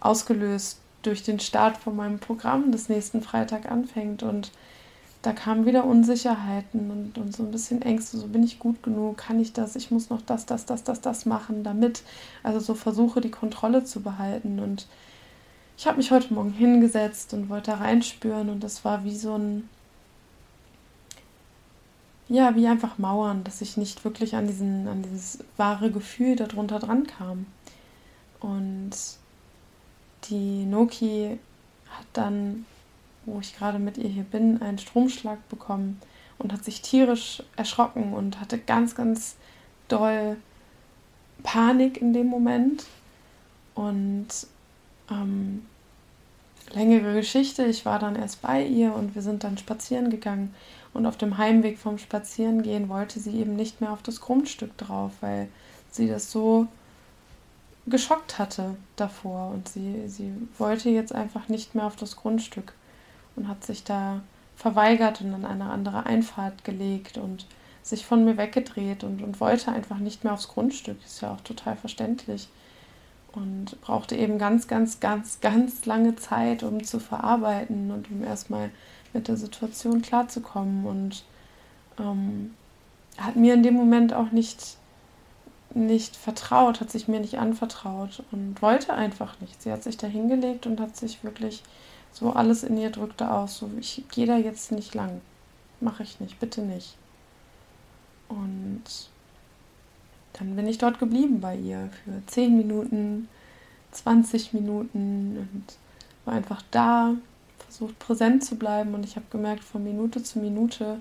ausgelöst 0.00 0.78
durch 1.02 1.22
den 1.22 1.40
Start 1.40 1.76
von 1.76 1.96
meinem 1.96 2.18
Programm, 2.18 2.72
das 2.72 2.88
nächsten 2.88 3.22
Freitag 3.22 3.70
anfängt. 3.70 4.22
Und 4.22 4.52
da 5.22 5.32
kamen 5.32 5.66
wieder 5.66 5.84
Unsicherheiten 5.84 6.90
und, 6.90 7.18
und 7.18 7.34
so 7.36 7.42
ein 7.42 7.50
bisschen 7.50 7.82
Ängste. 7.82 8.18
So 8.18 8.28
bin 8.28 8.42
ich 8.42 8.58
gut 8.58 8.82
genug, 8.82 9.18
kann 9.18 9.40
ich 9.40 9.52
das, 9.52 9.76
ich 9.76 9.90
muss 9.90 10.10
noch 10.10 10.22
das, 10.22 10.46
das, 10.46 10.64
das, 10.66 10.84
das, 10.84 11.00
das 11.00 11.26
machen, 11.26 11.64
damit. 11.64 12.02
Also 12.42 12.60
so 12.60 12.74
versuche 12.74 13.20
die 13.20 13.30
Kontrolle 13.30 13.84
zu 13.84 14.00
behalten. 14.00 14.60
Und 14.60 14.86
ich 15.76 15.86
habe 15.86 15.96
mich 15.96 16.10
heute 16.10 16.32
Morgen 16.32 16.52
hingesetzt 16.52 17.32
und 17.34 17.48
wollte 17.48 17.78
reinspüren 17.78 18.50
und 18.50 18.60
das 18.60 18.84
war 18.84 19.04
wie 19.04 19.16
so 19.16 19.36
ein, 19.36 19.68
ja, 22.28 22.54
wie 22.54 22.66
einfach 22.66 22.98
Mauern, 22.98 23.44
dass 23.44 23.60
ich 23.60 23.76
nicht 23.76 24.04
wirklich 24.04 24.36
an, 24.36 24.46
diesen, 24.46 24.88
an 24.88 25.02
dieses 25.02 25.44
wahre 25.56 25.90
Gefühl 25.90 26.36
darunter 26.36 26.78
dran 26.78 27.06
kam. 27.06 27.46
Und 28.40 28.90
die 30.24 30.64
Noki 30.64 31.38
hat 31.90 32.06
dann, 32.12 32.64
wo 33.24 33.40
ich 33.40 33.56
gerade 33.56 33.78
mit 33.78 33.98
ihr 33.98 34.08
hier 34.08 34.24
bin, 34.24 34.62
einen 34.62 34.78
Stromschlag 34.78 35.48
bekommen 35.48 36.00
und 36.38 36.52
hat 36.52 36.64
sich 36.64 36.82
tierisch 36.82 37.42
erschrocken 37.56 38.14
und 38.14 38.40
hatte 38.40 38.58
ganz, 38.58 38.94
ganz 38.94 39.36
doll 39.88 40.36
Panik 41.42 42.00
in 42.00 42.12
dem 42.12 42.26
Moment. 42.26 42.86
Und 43.74 44.28
ähm, 45.12 45.66
längere 46.72 47.14
Geschichte, 47.14 47.64
ich 47.64 47.84
war 47.84 47.98
dann 47.98 48.16
erst 48.16 48.42
bei 48.42 48.64
ihr 48.64 48.94
und 48.94 49.14
wir 49.14 49.22
sind 49.22 49.44
dann 49.44 49.58
spazieren 49.58 50.10
gegangen. 50.10 50.54
Und 50.94 51.06
auf 51.06 51.16
dem 51.16 51.38
Heimweg 51.38 51.78
vom 51.78 51.98
Spazierengehen 51.98 52.88
wollte 52.88 53.18
sie 53.18 53.36
eben 53.38 53.56
nicht 53.56 53.80
mehr 53.80 53.92
auf 53.92 54.02
das 54.02 54.20
Grundstück 54.20 54.76
drauf, 54.76 55.12
weil 55.20 55.48
sie 55.90 56.08
das 56.08 56.30
so 56.30 56.66
geschockt 57.86 58.38
hatte 58.38 58.76
davor 58.96 59.50
und 59.50 59.68
sie, 59.68 60.06
sie 60.06 60.32
wollte 60.58 60.90
jetzt 60.90 61.14
einfach 61.14 61.48
nicht 61.48 61.74
mehr 61.74 61.84
auf 61.84 61.96
das 61.96 62.16
Grundstück 62.16 62.74
und 63.34 63.48
hat 63.48 63.64
sich 63.64 63.82
da 63.84 64.20
verweigert 64.56 65.20
und 65.20 65.34
an 65.34 65.44
eine 65.44 65.70
andere 65.70 66.06
Einfahrt 66.06 66.64
gelegt 66.64 67.18
und 67.18 67.46
sich 67.82 68.06
von 68.06 68.24
mir 68.24 68.36
weggedreht 68.36 69.02
und, 69.02 69.22
und 69.22 69.40
wollte 69.40 69.72
einfach 69.72 69.98
nicht 69.98 70.22
mehr 70.22 70.34
aufs 70.34 70.48
Grundstück. 70.48 70.98
Ist 71.04 71.22
ja 71.22 71.32
auch 71.32 71.40
total 71.40 71.76
verständlich. 71.76 72.48
Und 73.32 73.80
brauchte 73.80 74.14
eben 74.14 74.38
ganz, 74.38 74.68
ganz, 74.68 75.00
ganz, 75.00 75.40
ganz 75.40 75.86
lange 75.86 76.16
Zeit, 76.16 76.62
um 76.62 76.84
zu 76.84 77.00
verarbeiten 77.00 77.90
und 77.90 78.10
um 78.10 78.22
erstmal 78.22 78.70
mit 79.14 79.28
der 79.28 79.36
Situation 79.36 80.02
klarzukommen. 80.02 80.84
Und 80.84 81.24
ähm, 81.98 82.54
hat 83.16 83.36
mir 83.36 83.54
in 83.54 83.62
dem 83.62 83.74
Moment 83.74 84.12
auch 84.12 84.32
nicht 84.32 84.76
nicht 85.74 86.16
vertraut, 86.16 86.80
hat 86.80 86.90
sich 86.90 87.08
mir 87.08 87.20
nicht 87.20 87.38
anvertraut 87.38 88.22
und 88.30 88.60
wollte 88.62 88.94
einfach 88.94 89.40
nicht. 89.40 89.62
Sie 89.62 89.72
hat 89.72 89.82
sich 89.82 89.96
da 89.96 90.06
hingelegt 90.06 90.66
und 90.66 90.80
hat 90.80 90.96
sich 90.96 91.24
wirklich 91.24 91.62
so 92.12 92.32
alles 92.32 92.62
in 92.62 92.76
ihr 92.76 92.90
drückte 92.90 93.30
aus. 93.30 93.58
So, 93.58 93.70
ich 93.80 94.04
gehe 94.10 94.26
da 94.26 94.36
jetzt 94.36 94.72
nicht 94.72 94.94
lang. 94.94 95.20
Mache 95.80 96.02
ich 96.02 96.20
nicht, 96.20 96.38
bitte 96.40 96.62
nicht. 96.62 96.96
Und 98.28 98.82
dann 100.34 100.56
bin 100.56 100.66
ich 100.66 100.78
dort 100.78 100.98
geblieben 100.98 101.40
bei 101.40 101.56
ihr 101.56 101.90
für 102.04 102.22
10 102.26 102.56
Minuten, 102.56 103.28
20 103.92 104.54
Minuten 104.54 105.36
und 105.38 105.64
war 106.24 106.34
einfach 106.34 106.62
da, 106.70 107.14
versucht 107.58 107.98
präsent 107.98 108.44
zu 108.44 108.56
bleiben. 108.56 108.94
Und 108.94 109.04
ich 109.04 109.16
habe 109.16 109.26
gemerkt, 109.30 109.64
von 109.64 109.84
Minute 109.84 110.22
zu 110.22 110.38
Minute 110.38 110.98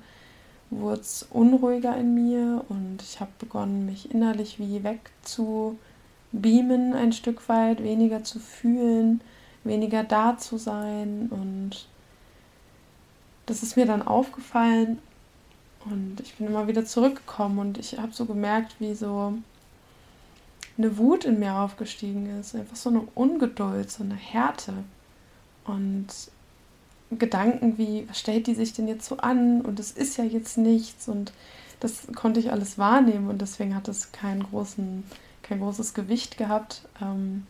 wurde 0.70 1.02
es 1.02 1.28
unruhiger 1.30 1.96
in 1.98 2.16
mir 2.16 2.64
und 2.70 3.02
ich 3.02 3.20
habe 3.20 3.32
begonnen, 3.40 3.86
mich 3.86 4.12
innerlich 4.12 4.58
wie 4.58 4.84
wegzubeamen 4.84 6.94
ein 6.94 7.12
Stück 7.12 7.50
weit, 7.50 7.84
weniger 7.84 8.24
zu 8.24 8.40
fühlen, 8.40 9.20
weniger 9.66 10.04
da 10.04 10.38
zu 10.38 10.58
sein 10.58 11.28
und 11.30 11.88
das 13.48 13.64
ist 13.64 13.76
mir 13.76 13.86
dann 13.86 14.02
aufgefallen 14.02 15.00
und 15.86 16.18
ich 16.22 16.36
bin 16.36 16.48
immer 16.48 16.68
wieder 16.68 16.86
zurückgekommen 16.86 17.60
und 17.60 17.78
ich 17.78 17.98
habe 17.98 18.14
so 18.14 18.26
gemerkt, 18.26 18.76
wie 18.80 18.94
so 18.94 19.34
eine 20.78 20.98
Wut 20.98 21.26
in 21.26 21.40
mir 21.40 21.56
aufgestiegen 21.56 22.40
ist, 22.40 22.56
einfach 22.56 22.76
so 22.76 22.90
eine 22.90 23.02
Ungeduld, 23.16 23.92
so 23.92 24.04
eine 24.04 24.16
Härte. 24.16 24.74
Und 25.66 26.08
Gedanken 27.12 27.78
wie, 27.78 28.08
was 28.08 28.20
stellt 28.20 28.48
die 28.48 28.56
sich 28.56 28.74
denn 28.74 28.88
jetzt 28.88 29.08
so 29.08 29.18
an? 29.18 29.62
Und 29.62 29.80
es 29.80 29.92
ist 29.92 30.18
ja 30.18 30.24
jetzt 30.24 30.58
nichts. 30.58 31.08
Und 31.08 31.34
das 31.80 32.08
konnte 32.16 32.40
ich 32.40 32.52
alles 32.52 32.78
wahrnehmen 32.78 33.30
und 33.30 33.42
deswegen 33.42 33.76
hat 33.76 33.88
es 33.88 34.12
keinen 34.12 34.44
großen, 34.44 35.04
kein 35.42 35.60
großes 35.60 35.94
Gewicht 35.94 36.38
gehabt. 36.38 36.84
Ähm, 37.02 37.48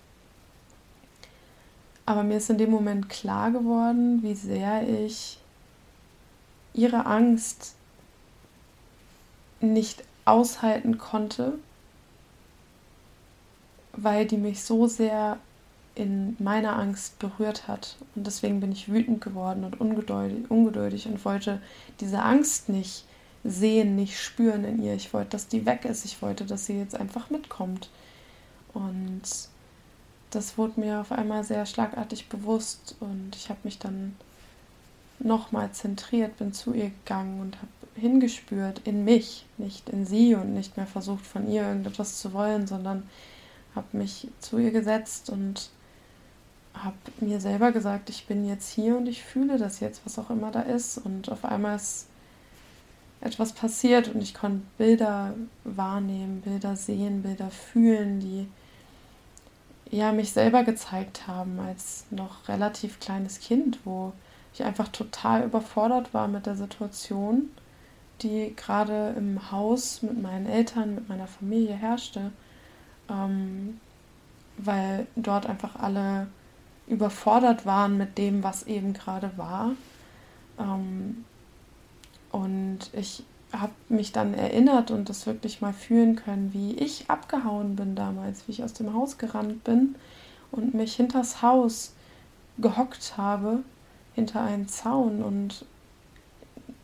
aber 2.06 2.24
mir 2.24 2.38
ist 2.38 2.50
in 2.50 2.58
dem 2.58 2.72
Moment 2.72 3.10
klar 3.10 3.52
geworden, 3.52 4.24
wie 4.24 4.34
sehr 4.34 4.88
ich 4.88 5.38
ihre 6.74 7.06
Angst 7.06 7.76
nicht 9.64 10.04
aushalten 10.26 10.98
konnte, 10.98 11.54
weil 13.94 14.26
die 14.26 14.38
mich 14.38 14.64
so 14.64 14.88
sehr 14.88 15.38
in 15.96 16.36
meiner 16.40 16.78
Angst 16.78 17.20
berührt 17.20 17.68
hat. 17.68 17.98
Und 18.16 18.26
deswegen 18.26 18.60
bin 18.60 18.72
ich 18.72 18.92
wütend 18.92 19.22
geworden 19.22 19.64
und 19.64 19.80
ungeduldig, 19.82 20.50
ungeduldig 20.50 21.08
und 21.08 21.24
wollte 21.26 21.62
diese 22.00 22.22
Angst 22.22 22.70
nicht 22.70 23.06
sehen, 23.44 23.96
nicht 23.96 24.20
spüren 24.20 24.64
in 24.64 24.82
ihr. 24.82 24.94
Ich 24.94 25.14
wollte, 25.14 25.32
dass 25.32 25.48
die 25.48 25.66
weg 25.66 25.86
ist. 25.86 26.06
Ich 26.06 26.22
wollte, 26.22 26.46
dass 26.46 26.66
sie 26.66 26.78
jetzt 26.78 26.96
einfach 26.96 27.30
mitkommt. 27.30 27.90
Und 28.74 29.22
das 30.32 30.58
wurde 30.58 30.80
mir 30.80 31.02
auf 31.02 31.12
einmal 31.12 31.44
sehr 31.44 31.66
schlagartig 31.66 32.30
bewusst 32.30 32.96
und 33.02 33.36
ich 33.36 33.50
habe 33.50 33.60
mich 33.64 33.80
dann 33.80 34.16
nochmal 35.20 35.72
zentriert, 35.72 36.38
bin 36.38 36.54
zu 36.54 36.74
ihr 36.74 36.90
gegangen 36.90 37.42
und 37.42 37.58
habe 37.58 37.68
hingespürt 37.96 38.82
in 38.86 39.04
mich, 39.04 39.46
nicht 39.58 39.90
in 39.90 40.06
sie 40.06 40.36
und 40.36 40.54
nicht 40.54 40.78
mehr 40.78 40.88
versucht 40.88 41.26
von 41.26 41.50
ihr 41.50 41.64
irgendetwas 41.64 42.20
zu 42.20 42.34
wollen, 42.34 42.68
sondern 42.68 43.08
habe 43.76 43.98
mich 43.98 44.28
zu 44.40 44.58
ihr 44.58 44.72
gesetzt 44.72 45.30
und 45.30 45.70
habe 46.74 46.96
mir 47.20 47.40
selber 47.40 47.72
gesagt, 47.72 48.10
ich 48.10 48.28
bin 48.28 48.48
jetzt 48.48 48.72
hier 48.72 48.98
und 48.98 49.08
ich 49.08 49.24
fühle 49.24 49.58
das 49.58 49.80
jetzt, 49.80 50.02
was 50.06 50.18
auch 50.18 50.30
immer 50.30 50.52
da 50.52 50.62
ist. 50.62 50.98
Und 50.98 51.30
auf 51.30 51.44
einmal 51.46 51.76
ist 51.76 52.08
etwas 53.20 53.54
passiert 53.54 54.14
und 54.14 54.22
ich 54.22 54.34
konnte 54.34 54.66
Bilder 54.78 55.34
wahrnehmen, 55.64 56.42
Bilder 56.42 56.76
sehen, 56.76 57.24
Bilder 57.24 57.52
fühlen, 57.52 58.20
die 58.20 58.48
ja 59.90 60.12
mich 60.12 60.32
selber 60.32 60.64
gezeigt 60.64 61.28
haben 61.28 61.60
als 61.60 62.06
noch 62.10 62.48
relativ 62.48 63.00
kleines 63.00 63.40
Kind, 63.40 63.80
wo 63.84 64.14
ich 64.54 64.64
einfach 64.64 64.88
total 64.88 65.44
überfordert 65.44 66.14
war 66.14 66.28
mit 66.28 66.46
der 66.46 66.56
Situation, 66.56 67.50
die 68.24 68.54
gerade 68.56 69.14
im 69.18 69.52
Haus 69.52 70.02
mit 70.02 70.22
meinen 70.22 70.46
Eltern, 70.46 70.96
mit 70.96 71.10
meiner 71.10 71.28
Familie 71.28 71.76
herrschte, 71.76 72.32
ähm, 73.10 73.80
weil 74.58 75.08
dort 75.16 75.46
einfach 75.46 75.76
alle 75.76 76.28
überfordert 76.88 77.66
waren 77.66 77.98
mit 77.98 78.18
dem, 78.18 78.44
was 78.44 78.64
eben 78.64 78.94
gerade 78.94 79.32
war. 79.38 79.72
Ähm, 80.60 81.26
und 82.32 82.80
ich 82.94 83.24
habe 83.54 83.74
mich 83.90 84.12
dann 84.12 84.34
erinnert 84.34 84.92
und 84.92 85.10
das 85.10 85.26
wirklich 85.26 85.62
mal 85.62 85.74
fühlen 85.74 86.16
können, 86.16 86.54
wie 86.54 86.74
ich 86.76 87.10
abgehauen 87.10 87.76
bin 87.76 87.96
damals, 87.96 88.48
wie 88.48 88.54
ich 88.54 88.64
aus 88.64 88.74
dem 88.74 88.94
Haus 88.94 89.18
gerannt 89.18 89.64
bin 89.64 89.96
und 90.52 90.74
mich 90.74 90.96
hinters 90.96 91.42
Haus 91.42 91.94
gehockt 92.58 93.18
habe, 93.18 93.60
hinter 94.14 94.42
einen 94.42 94.68
Zaun 94.68 95.22
und 95.22 95.66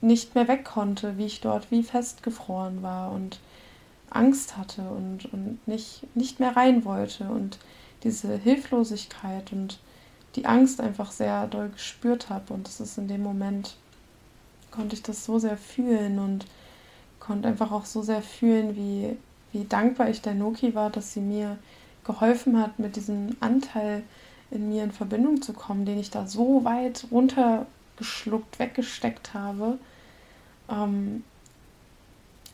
nicht 0.01 0.35
mehr 0.35 0.47
weg 0.47 0.63
konnte, 0.63 1.17
wie 1.17 1.25
ich 1.25 1.41
dort 1.41 1.71
wie 1.71 1.83
festgefroren 1.83 2.83
war 2.83 3.11
und 3.11 3.39
Angst 4.09 4.57
hatte 4.57 4.81
und, 4.81 5.31
und 5.33 5.59
nicht, 5.67 6.03
nicht 6.15 6.39
mehr 6.39 6.55
rein 6.55 6.85
wollte 6.85 7.25
und 7.25 7.59
diese 8.03 8.37
Hilflosigkeit 8.37 9.51
und 9.51 9.79
die 10.35 10.45
Angst 10.45 10.79
einfach 10.79 11.11
sehr 11.11 11.47
doll 11.47 11.69
gespürt 11.69 12.29
habe. 12.29 12.53
Und 12.53 12.67
das 12.67 12.79
ist 12.79 12.97
in 12.97 13.07
dem 13.07 13.23
Moment, 13.23 13.75
konnte 14.71 14.95
ich 14.95 15.03
das 15.03 15.25
so 15.25 15.39
sehr 15.39 15.57
fühlen 15.57 16.19
und 16.19 16.45
konnte 17.19 17.47
einfach 17.47 17.71
auch 17.71 17.85
so 17.85 18.01
sehr 18.01 18.21
fühlen, 18.21 18.75
wie, 18.75 19.17
wie 19.51 19.65
dankbar 19.65 20.09
ich 20.09 20.21
der 20.21 20.35
Noki 20.35 20.75
war, 20.75 20.89
dass 20.89 21.13
sie 21.13 21.21
mir 21.21 21.57
geholfen 22.03 22.61
hat, 22.61 22.79
mit 22.79 22.95
diesem 22.95 23.35
Anteil 23.39 24.03
in 24.49 24.69
mir 24.69 24.83
in 24.83 24.91
Verbindung 24.91 25.41
zu 25.41 25.51
kommen, 25.51 25.85
den 25.85 25.99
ich 25.99 26.09
da 26.09 26.25
so 26.25 26.63
weit 26.63 27.07
runtergeschluckt, 27.97 28.59
weggesteckt 28.59 29.33
habe, 29.33 29.77
ähm, 30.69 31.23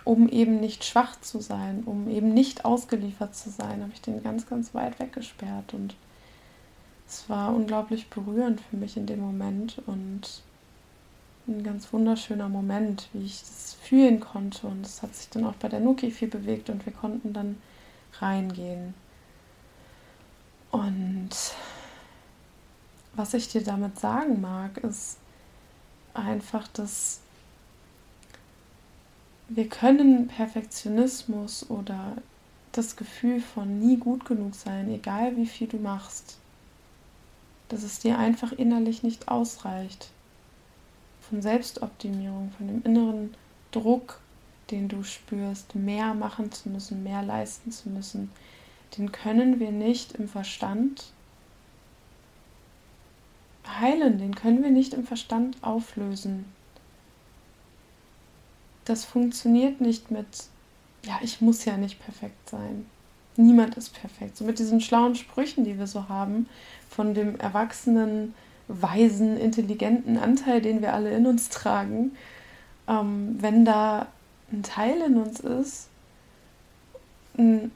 um 0.03 0.27
eben 0.29 0.60
nicht 0.60 0.84
schwach 0.84 1.19
zu 1.21 1.39
sein, 1.39 1.84
um 1.86 2.10
eben 2.10 2.34
nicht 2.34 2.65
ausgeliefert 2.65 3.36
zu 3.36 3.49
sein, 3.49 3.82
habe 3.82 3.91
ich 3.93 4.01
den 4.01 4.21
ganz, 4.21 4.47
ganz 4.47 4.73
weit 4.73 4.99
weggesperrt 4.99 5.73
und 5.73 5.95
es 7.08 7.29
war 7.29 7.53
unglaublich 7.53 8.10
berührend 8.10 8.60
für 8.62 8.77
mich 8.77 8.97
in 8.97 9.06
dem 9.06 9.19
Moment 9.19 9.82
und 9.86 10.41
ein 11.47 11.63
ganz 11.63 11.91
wunderschöner 11.91 12.49
Moment, 12.49 13.10
wie 13.12 13.25
ich 13.25 13.41
das 13.41 13.75
fühlen 13.82 14.21
konnte. 14.21 14.65
Und 14.65 14.86
es 14.86 15.01
hat 15.01 15.13
sich 15.13 15.29
dann 15.29 15.45
auch 15.45 15.56
bei 15.56 15.67
der 15.67 15.82
Nuki 15.82 16.10
viel 16.10 16.29
bewegt 16.29 16.69
und 16.69 16.86
wir 16.86 16.93
konnten 16.93 17.34
dann 17.34 17.58
reingehen. 18.19 18.93
Und 20.71 21.29
was 23.15 23.34
ich 23.34 23.49
dir 23.49 23.62
damit 23.62 23.99
sagen 23.99 24.41
mag, 24.41 24.77
ist 24.77 25.17
einfach, 26.13 26.67
dass 26.69 27.21
wir 29.49 29.67
können 29.67 30.28
Perfektionismus 30.28 31.69
oder 31.69 32.17
das 32.71 32.95
Gefühl 32.95 33.39
von 33.39 33.80
nie 33.80 33.97
gut 33.97 34.26
genug 34.26 34.56
sein, 34.56 34.89
egal 34.89 35.38
wie 35.38 35.45
viel 35.45 35.67
du 35.67 35.78
machst, 35.78 36.38
dass 37.69 37.84
es 37.84 37.99
dir 37.99 38.17
einfach 38.17 38.52
innerlich 38.52 39.04
nicht 39.04 39.28
ausreicht. 39.28 40.10
Von 41.21 41.41
Selbstoptimierung, 41.41 42.52
von 42.58 42.67
dem 42.67 42.82
inneren 42.84 43.36
Druck, 43.71 44.19
den 44.71 44.88
du 44.88 45.04
spürst, 45.04 45.76
mehr 45.76 46.13
machen 46.13 46.52
zu 46.52 46.69
müssen, 46.69 47.04
mehr 47.04 47.21
leisten 47.21 47.71
zu 47.71 47.89
müssen, 47.89 48.32
den 48.97 49.12
können 49.12 49.60
wir 49.60 49.71
nicht 49.71 50.13
im 50.13 50.28
Verstand 50.28 51.12
heilen, 53.67 54.17
den 54.17 54.36
können 54.36 54.63
wir 54.63 54.71
nicht 54.71 54.93
im 54.93 55.06
Verstand 55.06 55.58
auflösen. 55.62 56.45
Das 58.86 59.06
funktioniert 59.06 59.82
nicht 59.82 60.12
mit, 60.12 60.28
ja, 61.06 61.19
ich 61.21 61.41
muss 61.41 61.65
ja 61.65 61.78
nicht 61.78 62.04
perfekt 62.04 62.49
sein. 62.49 62.86
Niemand 63.36 63.76
ist 63.76 63.93
perfekt. 63.93 64.38
So 64.38 64.43
mit 64.43 64.60
diesen 64.60 64.82
schlauen 64.82 65.15
Sprüchen, 65.15 65.63
die 65.63 65.80
wir 65.80 65.88
so 65.88 66.10
haben, 66.10 66.47
von 66.89 67.13
dem 67.13 67.39
erwachsenen, 67.39 68.36
weisen, 68.67 69.38
intelligenten 69.38 70.17
Anteil, 70.17 70.62
den 70.62 70.82
wir 70.82 70.93
alle 70.93 71.12
in 71.15 71.26
uns 71.26 71.49
tragen, 71.49 72.12
ähm, 72.88 73.38
wenn 73.39 73.65
da 73.65 74.08
ein 74.52 74.63
Teil 74.63 75.02
in 75.02 75.17
uns 75.17 75.39
ist, 75.39 75.89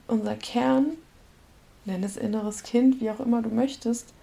unser 0.08 0.36
Kern, 0.36 0.92
nenn 1.86 2.04
es 2.04 2.16
inneres 2.16 2.64
Kind, 2.64 3.02
wie 3.02 3.10
auch 3.10 3.20
immer 3.20 3.42
du 3.42 3.50
möchtest, 3.50 4.14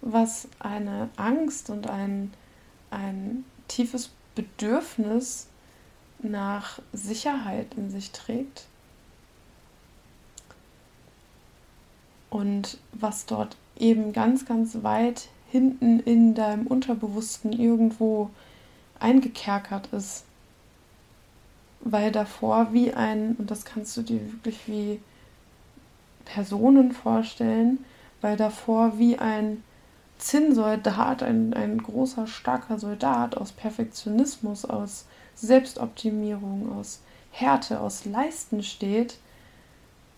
was 0.00 0.48
eine 0.58 1.08
Angst 1.16 1.70
und 1.70 1.88
ein, 1.88 2.32
ein 2.90 3.44
tiefes 3.68 4.10
Bedürfnis 4.34 5.48
nach 6.20 6.80
Sicherheit 6.92 7.74
in 7.76 7.90
sich 7.90 8.10
trägt. 8.10 8.66
Und 12.30 12.78
was 12.92 13.26
dort 13.26 13.56
eben 13.76 14.12
ganz, 14.12 14.44
ganz 14.46 14.82
weit 14.82 15.28
hinten 15.50 15.98
in 16.00 16.34
deinem 16.34 16.66
Unterbewussten 16.66 17.52
irgendwo 17.52 18.30
eingekerkert 19.00 19.88
ist. 19.92 20.24
Weil 21.80 22.12
davor 22.12 22.72
wie 22.72 22.92
ein, 22.92 23.34
und 23.36 23.50
das 23.50 23.64
kannst 23.64 23.96
du 23.96 24.02
dir 24.02 24.20
wirklich 24.32 24.68
wie 24.68 25.00
Personen 26.24 26.92
vorstellen, 26.92 27.84
weil 28.20 28.36
davor 28.36 28.98
wie 28.98 29.18
ein 29.18 29.64
Zinnsoldat, 30.20 31.22
ein, 31.22 31.54
ein 31.54 31.82
großer, 31.82 32.26
starker 32.26 32.78
Soldat 32.78 33.36
aus 33.36 33.52
Perfektionismus, 33.52 34.64
aus 34.64 35.06
Selbstoptimierung, 35.34 36.72
aus 36.78 37.00
Härte, 37.32 37.80
aus 37.80 38.04
Leisten 38.04 38.62
steht, 38.62 39.18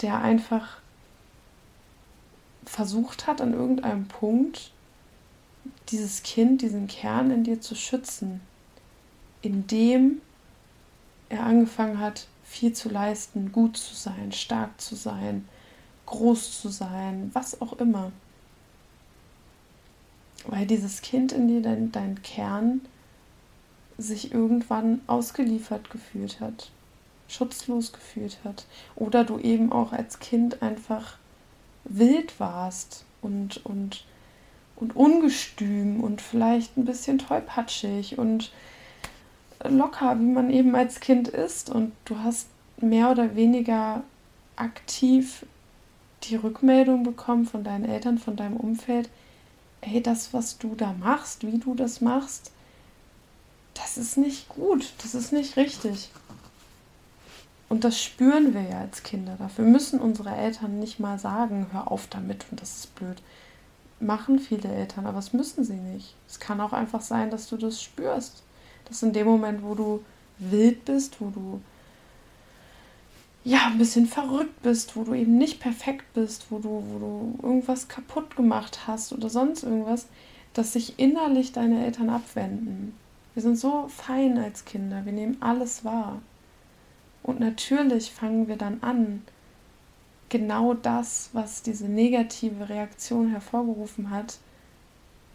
der 0.00 0.20
einfach 0.20 0.78
versucht 2.64 3.26
hat, 3.26 3.40
an 3.40 3.52
irgendeinem 3.52 4.08
Punkt 4.08 4.72
dieses 5.88 6.22
Kind, 6.22 6.62
diesen 6.62 6.88
Kern 6.88 7.30
in 7.30 7.44
dir 7.44 7.60
zu 7.60 7.74
schützen, 7.74 8.40
indem 9.42 10.20
er 11.28 11.44
angefangen 11.44 11.98
hat, 11.98 12.26
viel 12.44 12.72
zu 12.72 12.88
leisten, 12.88 13.52
gut 13.52 13.76
zu 13.76 13.94
sein, 13.94 14.32
stark 14.32 14.80
zu 14.80 14.96
sein, 14.96 15.48
groß 16.06 16.60
zu 16.60 16.68
sein, 16.68 17.30
was 17.32 17.60
auch 17.60 17.74
immer. 17.74 18.12
Weil 20.46 20.66
dieses 20.66 21.02
Kind 21.02 21.32
in 21.32 21.48
dir, 21.48 21.62
dein, 21.62 21.92
dein 21.92 22.22
Kern, 22.22 22.80
sich 23.98 24.32
irgendwann 24.32 25.00
ausgeliefert 25.06 25.90
gefühlt 25.90 26.40
hat, 26.40 26.70
schutzlos 27.28 27.92
gefühlt 27.92 28.38
hat. 28.44 28.66
Oder 28.96 29.24
du 29.24 29.38
eben 29.38 29.72
auch 29.72 29.92
als 29.92 30.18
Kind 30.18 30.62
einfach 30.62 31.16
wild 31.84 32.38
warst 32.40 33.04
und, 33.20 33.64
und, 33.64 34.04
und 34.76 34.96
ungestüm 34.96 36.00
und 36.00 36.20
vielleicht 36.20 36.76
ein 36.76 36.84
bisschen 36.84 37.18
tollpatschig 37.18 38.18
und 38.18 38.50
locker, 39.64 40.18
wie 40.18 40.24
man 40.24 40.50
eben 40.50 40.74
als 40.74 41.00
Kind 41.00 41.28
ist. 41.28 41.70
Und 41.70 41.92
du 42.04 42.18
hast 42.18 42.48
mehr 42.80 43.10
oder 43.10 43.36
weniger 43.36 44.02
aktiv 44.56 45.46
die 46.24 46.36
Rückmeldung 46.36 47.02
bekommen 47.02 47.46
von 47.46 47.64
deinen 47.64 47.84
Eltern, 47.84 48.18
von 48.18 48.36
deinem 48.36 48.56
Umfeld, 48.56 49.08
hey, 49.82 50.02
das, 50.02 50.32
was 50.32 50.58
du 50.58 50.74
da 50.74 50.94
machst, 50.94 51.44
wie 51.44 51.58
du 51.58 51.74
das 51.74 52.00
machst, 52.00 52.52
das 53.74 53.98
ist 53.98 54.16
nicht 54.16 54.48
gut, 54.48 54.92
das 55.02 55.14
ist 55.14 55.32
nicht 55.32 55.56
richtig. 55.56 56.10
Und 57.68 57.84
das 57.84 58.02
spüren 58.02 58.54
wir 58.54 58.62
ja 58.62 58.80
als 58.80 59.02
Kinder. 59.02 59.36
Dafür 59.38 59.64
müssen 59.64 59.98
unsere 59.98 60.34
Eltern 60.34 60.78
nicht 60.78 61.00
mal 61.00 61.18
sagen, 61.18 61.68
hör 61.72 61.90
auf 61.90 62.06
damit 62.06 62.44
und 62.50 62.60
das 62.60 62.76
ist 62.76 62.94
blöd. 62.94 63.22
Machen 63.98 64.38
viele 64.38 64.68
Eltern, 64.68 65.06
aber 65.06 65.16
das 65.16 65.32
müssen 65.32 65.64
sie 65.64 65.76
nicht. 65.76 66.14
Es 66.28 66.38
kann 66.38 66.60
auch 66.60 66.72
einfach 66.72 67.00
sein, 67.00 67.30
dass 67.30 67.48
du 67.48 67.56
das 67.56 67.82
spürst. 67.82 68.42
Dass 68.88 69.02
in 69.02 69.12
dem 69.12 69.26
Moment, 69.26 69.62
wo 69.62 69.74
du 69.74 70.04
wild 70.38 70.84
bist, 70.84 71.20
wo 71.20 71.30
du 71.30 71.62
ja 73.44 73.66
ein 73.66 73.78
bisschen 73.78 74.06
verrückt 74.06 74.62
bist, 74.62 74.96
wo 74.96 75.04
du 75.04 75.14
eben 75.14 75.36
nicht 75.36 75.60
perfekt 75.60 76.04
bist, 76.14 76.46
wo 76.50 76.58
du, 76.58 76.68
wo 76.68 76.98
du 76.98 77.38
irgendwas 77.42 77.88
kaputt 77.88 78.36
gemacht 78.36 78.86
hast 78.86 79.12
oder 79.12 79.28
sonst 79.28 79.64
irgendwas, 79.64 80.06
dass 80.54 80.72
sich 80.72 80.98
innerlich 80.98 81.52
deine 81.52 81.84
Eltern 81.84 82.10
abwenden. 82.10 82.94
Wir 83.34 83.42
sind 83.42 83.58
so 83.58 83.88
fein 83.88 84.38
als 84.38 84.64
Kinder, 84.64 85.04
wir 85.04 85.12
nehmen 85.12 85.38
alles 85.40 85.84
wahr. 85.84 86.20
Und 87.22 87.40
natürlich 87.40 88.12
fangen 88.12 88.48
wir 88.48 88.56
dann 88.56 88.82
an, 88.82 89.22
genau 90.28 90.74
das, 90.74 91.30
was 91.32 91.62
diese 91.62 91.86
negative 91.86 92.68
Reaktion 92.68 93.28
hervorgerufen 93.28 94.10
hat, 94.10 94.38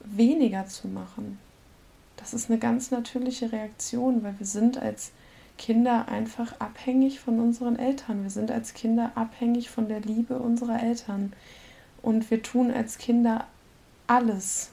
weniger 0.03 0.65
zu 0.67 0.87
machen. 0.87 1.39
Das 2.17 2.33
ist 2.33 2.49
eine 2.49 2.59
ganz 2.59 2.91
natürliche 2.91 3.51
Reaktion, 3.51 4.23
weil 4.23 4.35
wir 4.39 4.45
sind 4.45 4.77
als 4.77 5.11
Kinder 5.57 6.07
einfach 6.07 6.59
abhängig 6.59 7.19
von 7.19 7.39
unseren 7.39 7.77
Eltern. 7.77 8.23
Wir 8.23 8.29
sind 8.29 8.51
als 8.51 8.73
Kinder 8.73 9.11
abhängig 9.15 9.69
von 9.69 9.89
der 9.89 10.01
Liebe 10.01 10.39
unserer 10.39 10.81
Eltern. 10.81 11.33
Und 12.01 12.29
wir 12.31 12.43
tun 12.43 12.71
als 12.71 12.97
Kinder 12.97 13.45
alles, 14.05 14.71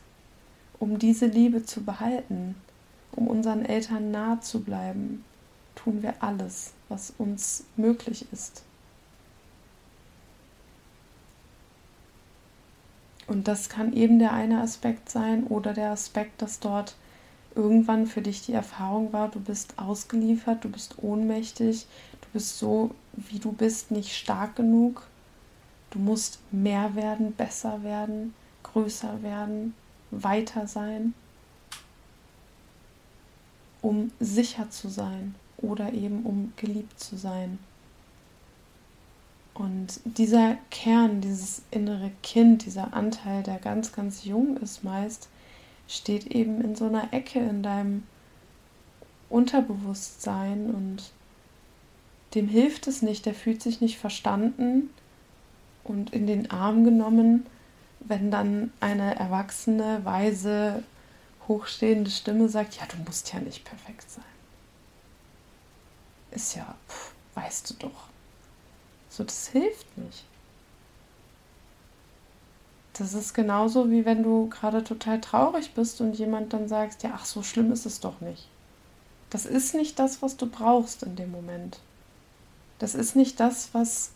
um 0.78 0.98
diese 0.98 1.26
Liebe 1.26 1.64
zu 1.64 1.84
behalten, 1.84 2.54
um 3.12 3.26
unseren 3.26 3.64
Eltern 3.64 4.10
nahe 4.10 4.40
zu 4.40 4.62
bleiben. 4.62 5.24
Tun 5.74 6.02
wir 6.02 6.22
alles, 6.22 6.72
was 6.88 7.12
uns 7.18 7.64
möglich 7.76 8.26
ist. 8.32 8.62
Und 13.26 13.48
das 13.48 13.68
kann 13.68 13.94
eben 13.94 14.18
der 14.18 14.32
eine 14.32 14.60
Aspekt 14.60 15.08
sein 15.08 15.44
oder 15.44 15.72
der 15.72 15.90
Aspekt, 15.90 16.42
dass 16.42 16.60
dort 16.60 16.94
irgendwann 17.54 18.06
für 18.06 18.22
dich 18.22 18.44
die 18.44 18.52
Erfahrung 18.52 19.12
war, 19.12 19.28
du 19.28 19.40
bist 19.40 19.78
ausgeliefert, 19.78 20.64
du 20.64 20.68
bist 20.68 20.96
ohnmächtig, 21.02 21.86
du 22.20 22.28
bist 22.32 22.58
so, 22.58 22.90
wie 23.12 23.38
du 23.38 23.52
bist, 23.52 23.90
nicht 23.90 24.16
stark 24.16 24.56
genug. 24.56 25.06
Du 25.90 25.98
musst 25.98 26.40
mehr 26.50 26.96
werden, 26.96 27.32
besser 27.32 27.84
werden, 27.84 28.34
größer 28.64 29.22
werden, 29.22 29.74
weiter 30.10 30.66
sein, 30.66 31.14
um 33.80 34.10
sicher 34.18 34.70
zu 34.70 34.88
sein 34.88 35.36
oder 35.58 35.92
eben 35.92 36.24
um 36.24 36.52
geliebt 36.56 36.98
zu 36.98 37.16
sein. 37.16 37.58
Und 39.54 40.00
dieser 40.04 40.56
Kern, 40.70 41.20
dieses 41.20 41.62
innere 41.70 42.10
Kind, 42.24 42.66
dieser 42.66 42.92
Anteil, 42.92 43.44
der 43.44 43.58
ganz, 43.58 43.92
ganz 43.92 44.24
jung 44.24 44.56
ist 44.56 44.82
meist, 44.82 45.28
steht 45.88 46.26
eben 46.28 46.60
in 46.60 46.76
so 46.76 46.86
einer 46.86 47.12
Ecke 47.12 47.38
in 47.38 47.62
deinem 47.62 48.04
Unterbewusstsein 49.28 50.70
und 50.70 51.10
dem 52.34 52.48
hilft 52.48 52.86
es 52.86 53.02
nicht, 53.02 53.26
der 53.26 53.34
fühlt 53.34 53.62
sich 53.62 53.80
nicht 53.80 53.98
verstanden 53.98 54.90
und 55.84 56.12
in 56.12 56.26
den 56.26 56.50
Arm 56.50 56.84
genommen, 56.84 57.46
wenn 58.00 58.30
dann 58.30 58.72
eine 58.80 59.16
erwachsene, 59.16 60.04
weise, 60.04 60.82
hochstehende 61.48 62.10
Stimme 62.10 62.48
sagt, 62.48 62.76
ja, 62.76 62.86
du 62.86 62.96
musst 63.04 63.32
ja 63.32 63.40
nicht 63.40 63.64
perfekt 63.64 64.10
sein. 64.10 64.24
Ist 66.30 66.56
ja, 66.56 66.74
pff, 66.88 67.14
weißt 67.34 67.70
du 67.70 67.74
doch. 67.74 68.08
So, 69.08 69.24
das 69.24 69.48
hilft 69.48 69.96
nicht. 69.96 70.24
Das 72.94 73.12
ist 73.12 73.34
genauso 73.34 73.90
wie 73.90 74.04
wenn 74.04 74.22
du 74.22 74.48
gerade 74.48 74.84
total 74.84 75.20
traurig 75.20 75.74
bist 75.74 76.00
und 76.00 76.14
jemand 76.14 76.52
dann 76.52 76.68
sagst, 76.68 77.02
ja, 77.02 77.10
ach, 77.14 77.24
so 77.24 77.42
schlimm 77.42 77.72
ist 77.72 77.86
es 77.86 78.00
doch 78.00 78.20
nicht. 78.20 78.48
Das 79.30 79.46
ist 79.46 79.74
nicht 79.74 79.98
das, 79.98 80.22
was 80.22 80.36
du 80.36 80.46
brauchst 80.46 81.02
in 81.02 81.16
dem 81.16 81.32
Moment. 81.32 81.80
Das 82.78 82.94
ist 82.94 83.16
nicht 83.16 83.40
das, 83.40 83.70
was 83.72 84.12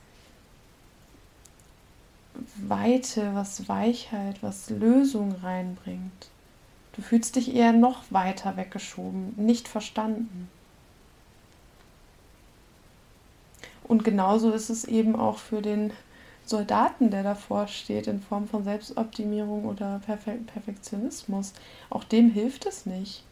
Weite, 2.56 3.34
was 3.34 3.68
Weichheit, 3.68 4.42
was 4.44 4.70
Lösung 4.70 5.34
reinbringt. 5.42 6.28
Du 6.92 7.02
fühlst 7.02 7.34
dich 7.34 7.54
eher 7.54 7.72
noch 7.72 8.02
weiter 8.10 8.56
weggeschoben, 8.56 9.34
nicht 9.36 9.66
verstanden. 9.66 10.48
Und 13.82 14.04
genauso 14.04 14.52
ist 14.52 14.68
es 14.70 14.84
eben 14.84 15.16
auch 15.16 15.38
für 15.38 15.62
den 15.62 15.92
Soldaten, 16.48 17.10
der 17.10 17.22
davor 17.22 17.68
steht, 17.68 18.06
in 18.06 18.22
Form 18.22 18.48
von 18.48 18.64
Selbstoptimierung 18.64 19.66
oder 19.66 20.00
Perfe 20.04 20.32
Perfektionismus. 20.32 21.52
Auch 21.90 22.04
dem 22.04 22.30
hilft 22.30 22.64
es 22.64 22.86
nicht. 22.86 23.22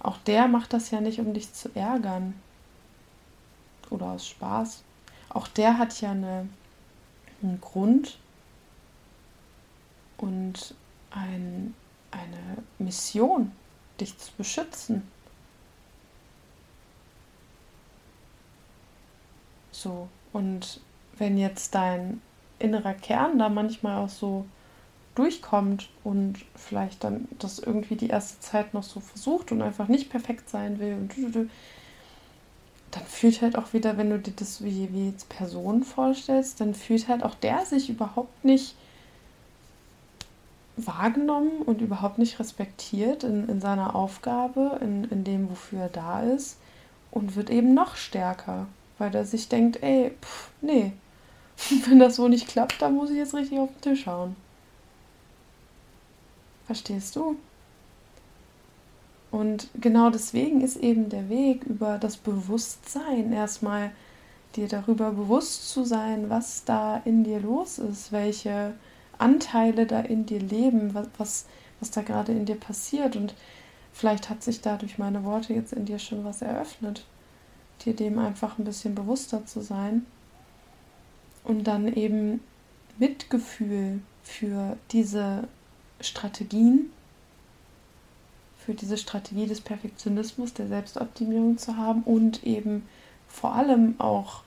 Auch 0.00 0.16
der 0.18 0.48
macht 0.48 0.72
das 0.72 0.90
ja 0.90 1.00
nicht, 1.00 1.18
um 1.20 1.34
dich 1.34 1.52
zu 1.52 1.74
ärgern. 1.74 2.34
Oder 3.90 4.06
aus 4.06 4.26
Spaß. 4.26 4.82
Auch 5.28 5.48
der 5.48 5.76
hat 5.76 6.00
ja 6.00 6.12
eine, 6.12 6.48
einen 7.42 7.60
Grund 7.60 8.18
und 10.16 10.74
ein, 11.10 11.74
eine 12.10 12.62
Mission, 12.78 13.52
dich 14.00 14.16
zu 14.16 14.32
beschützen. 14.38 15.02
So, 19.72 20.08
und 20.32 20.80
wenn 21.18 21.38
jetzt 21.38 21.74
dein 21.74 22.20
innerer 22.58 22.94
Kern 22.94 23.38
da 23.38 23.48
manchmal 23.48 24.04
auch 24.04 24.08
so 24.08 24.44
durchkommt 25.14 25.88
und 26.04 26.36
vielleicht 26.54 27.02
dann 27.02 27.26
das 27.38 27.58
irgendwie 27.58 27.96
die 27.96 28.08
erste 28.08 28.40
Zeit 28.40 28.72
noch 28.74 28.84
so 28.84 29.00
versucht 29.00 29.50
und 29.50 29.62
einfach 29.62 29.88
nicht 29.88 30.10
perfekt 30.10 30.48
sein 30.48 30.78
will 30.78 30.94
und 30.94 31.50
dann 32.90 33.02
fühlt 33.04 33.42
halt 33.42 33.58
auch 33.58 33.72
wieder, 33.72 33.98
wenn 33.98 34.10
du 34.10 34.18
dir 34.18 34.32
das 34.34 34.62
wie, 34.62 34.92
wie 34.92 35.08
jetzt 35.08 35.28
Person 35.28 35.82
vorstellst, 35.82 36.60
dann 36.60 36.74
fühlt 36.74 37.08
halt 37.08 37.22
auch 37.22 37.34
der 37.34 37.66
sich 37.66 37.90
überhaupt 37.90 38.44
nicht 38.44 38.76
wahrgenommen 40.76 41.62
und 41.62 41.80
überhaupt 41.80 42.18
nicht 42.18 42.38
respektiert 42.38 43.24
in, 43.24 43.48
in 43.48 43.60
seiner 43.60 43.96
Aufgabe, 43.96 44.78
in, 44.80 45.04
in 45.04 45.24
dem, 45.24 45.50
wofür 45.50 45.82
er 45.82 45.88
da 45.88 46.22
ist 46.22 46.58
und 47.10 47.36
wird 47.36 47.50
eben 47.50 47.74
noch 47.74 47.96
stärker, 47.96 48.66
weil 48.98 49.14
er 49.14 49.24
sich 49.24 49.48
denkt, 49.48 49.82
ey, 49.82 50.12
pff, 50.22 50.50
nee, 50.60 50.92
Wenn 51.86 51.98
das 51.98 52.16
so 52.16 52.28
nicht 52.28 52.48
klappt, 52.48 52.80
dann 52.80 52.94
muss 52.94 53.10
ich 53.10 53.16
jetzt 53.16 53.34
richtig 53.34 53.58
auf 53.58 53.70
den 53.72 53.80
Tisch 53.80 54.06
hauen. 54.06 54.36
Verstehst 56.66 57.16
du? 57.16 57.36
Und 59.30 59.68
genau 59.74 60.10
deswegen 60.10 60.60
ist 60.62 60.76
eben 60.76 61.10
der 61.10 61.28
Weg 61.28 61.64
über 61.64 61.98
das 61.98 62.16
Bewusstsein 62.16 63.32
erstmal 63.32 63.90
dir 64.56 64.68
darüber 64.68 65.10
bewusst 65.10 65.70
zu 65.70 65.84
sein, 65.84 66.30
was 66.30 66.64
da 66.64 67.02
in 67.04 67.24
dir 67.24 67.40
los 67.40 67.78
ist, 67.78 68.12
welche 68.12 68.74
Anteile 69.18 69.84
da 69.84 70.00
in 70.00 70.24
dir 70.24 70.40
leben, 70.40 70.94
was, 70.94 71.08
was, 71.18 71.46
was 71.80 71.90
da 71.90 72.00
gerade 72.02 72.32
in 72.32 72.46
dir 72.46 72.54
passiert. 72.54 73.16
Und 73.16 73.34
vielleicht 73.92 74.30
hat 74.30 74.42
sich 74.42 74.62
da 74.62 74.76
durch 74.76 74.96
meine 74.96 75.24
Worte 75.24 75.52
jetzt 75.52 75.74
in 75.74 75.84
dir 75.84 75.98
schon 75.98 76.24
was 76.24 76.40
eröffnet, 76.40 77.04
dir 77.84 77.94
dem 77.94 78.18
einfach 78.18 78.58
ein 78.58 78.64
bisschen 78.64 78.94
bewusster 78.94 79.44
zu 79.44 79.60
sein 79.60 80.06
und 81.48 81.64
dann 81.64 81.92
eben 81.92 82.40
Mitgefühl 82.98 84.00
für 84.22 84.76
diese 84.92 85.48
Strategien, 86.00 86.92
für 88.58 88.74
diese 88.74 88.98
Strategie 88.98 89.46
des 89.46 89.62
Perfektionismus, 89.62 90.52
der 90.52 90.68
Selbstoptimierung 90.68 91.56
zu 91.58 91.76
haben 91.76 92.02
und 92.02 92.44
eben 92.44 92.86
vor 93.26 93.54
allem 93.54 93.98
auch 93.98 94.42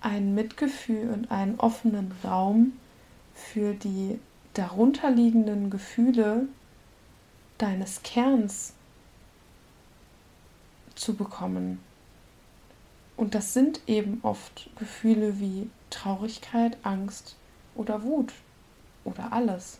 ein 0.00 0.34
Mitgefühl 0.34 1.10
und 1.10 1.30
einen 1.32 1.58
offenen 1.58 2.12
Raum 2.22 2.72
für 3.34 3.74
die 3.74 4.20
darunterliegenden 4.54 5.68
Gefühle 5.68 6.46
deines 7.58 8.04
Kerns 8.04 8.72
zu 10.94 11.14
bekommen. 11.14 11.80
Und 13.16 13.34
das 13.34 13.52
sind 13.52 13.80
eben 13.88 14.20
oft 14.22 14.70
Gefühle 14.76 15.40
wie 15.40 15.68
Traurigkeit, 15.90 16.76
Angst 16.82 17.36
oder 17.74 18.02
Wut 18.02 18.32
oder 19.04 19.32
alles. 19.32 19.78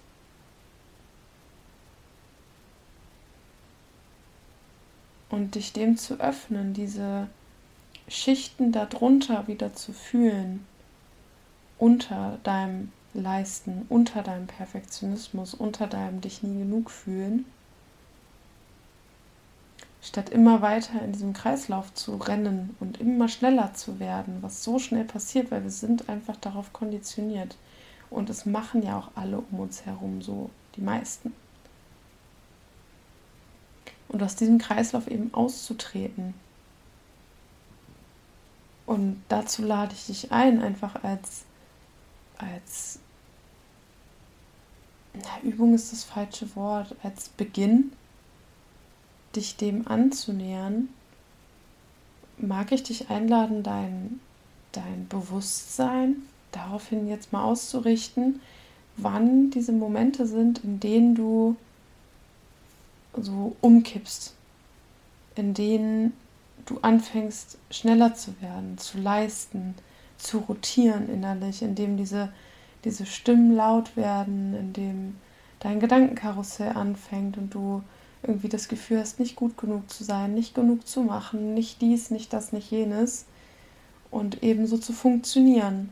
Und 5.31 5.55
dich 5.55 5.73
dem 5.73 5.97
zu 5.97 6.21
öffnen, 6.21 6.73
diese 6.73 7.29
Schichten 8.09 8.73
darunter 8.73 9.47
wieder 9.47 9.75
zu 9.75 9.93
fühlen, 9.93 10.67
unter 11.79 12.39
deinem 12.45 12.93
Leisten, 13.13 13.85
unter 13.89 14.23
deinem 14.23 14.47
Perfektionismus, 14.47 15.55
unter 15.55 15.87
deinem 15.87 16.21
dich 16.21 16.43
nie 16.43 16.59
genug 16.61 16.91
fühlen 16.91 17.45
statt 20.01 20.31
immer 20.31 20.63
weiter 20.63 21.03
in 21.03 21.13
diesem 21.13 21.33
Kreislauf 21.33 21.93
zu 21.95 22.17
rennen 22.17 22.77
und 22.81 23.01
immer 23.01 23.29
schneller 23.29 23.75
zu 23.75 23.99
werden, 23.99 24.39
was 24.43 24.63
so 24.63 24.79
schnell 24.79 25.05
passiert, 25.05 25.51
weil 25.51 25.65
wir 25.65 25.71
sind 25.71 26.09
einfach 26.09 26.37
darauf 26.37 26.73
konditioniert. 26.73 27.57
Und 28.11 28.31
es 28.31 28.47
machen 28.47 28.83
ja 28.83 28.99
auch 28.99 29.11
alle 29.17 29.39
um 29.39 29.61
uns 29.61 29.85
herum 29.85 30.23
so, 30.23 30.51
die 30.77 30.81
meisten. 30.81 31.35
Und 34.09 34.23
aus 34.23 34.37
diesem 34.37 34.59
Kreislauf 34.59 35.09
eben 35.09 35.35
auszutreten. 35.35 36.33
Und 38.87 39.23
dazu 39.29 39.63
lade 39.63 39.93
ich 39.93 40.07
dich 40.07 40.33
ein, 40.33 40.63
einfach 40.63 41.03
als, 41.05 41.45
als 42.39 43.01
na, 45.13 45.43
Übung 45.43 45.75
ist 45.75 45.93
das 45.93 46.05
falsche 46.05 46.55
Wort, 46.57 46.95
als 47.03 47.29
Beginn 47.29 47.93
dich 49.35 49.57
dem 49.57 49.87
anzunähern, 49.87 50.89
mag 52.39 52.73
ich 52.73 52.83
dich 52.83 53.11
einladen, 53.11 53.63
dein, 53.63 54.21
dein 54.73 55.07
Bewusstsein 55.09 56.17
daraufhin 56.53 57.09
jetzt 57.09 57.33
mal 57.33 57.43
auszurichten, 57.43 58.41
wann 58.97 59.51
diese 59.51 59.73
Momente 59.73 60.27
sind, 60.27 60.65
in 60.65 60.81
denen 60.81 61.15
du 61.15 61.57
so 63.17 63.57
umkippst, 63.61 64.35
in 65.35 65.55
denen 65.55 66.13
du 66.67 66.79
anfängst 66.83 67.59
schneller 67.71 68.15
zu 68.15 68.41
werden, 68.41 68.79
zu 68.79 68.99
leisten, 68.99 69.75
zu 70.19 70.39
rotieren 70.39 71.09
innerlich, 71.09 71.63
in 71.63 71.75
dem 71.75 71.97
diese, 71.97 72.33
diese 72.85 73.07
Stimmen 73.07 73.55
laut 73.55 73.97
werden, 73.97 74.55
in 74.55 74.73
dem 74.73 75.17
dein 75.61 75.81
Gedankenkarussell 75.81 76.73
anfängt 76.73 77.37
und 77.37 77.55
du 77.55 77.83
irgendwie 78.23 78.49
das 78.49 78.69
Gefühl 78.69 78.99
hast, 78.99 79.21
nicht 79.21 79.37
gut 79.37 79.57
genug 79.57 79.89
zu 79.91 80.05
sein, 80.05 80.35
nicht 80.35 80.55
genug 80.55 80.87
zu 80.87 81.03
machen, 81.03 81.55
nicht 81.55 81.81
dies, 81.81 82.11
nicht 82.11 82.33
das, 82.33 82.53
nicht 82.53 82.71
jenes. 82.71 83.27
Und 84.11 84.43
ebenso 84.43 84.79
zu 84.79 84.93
funktionieren. 84.93 85.91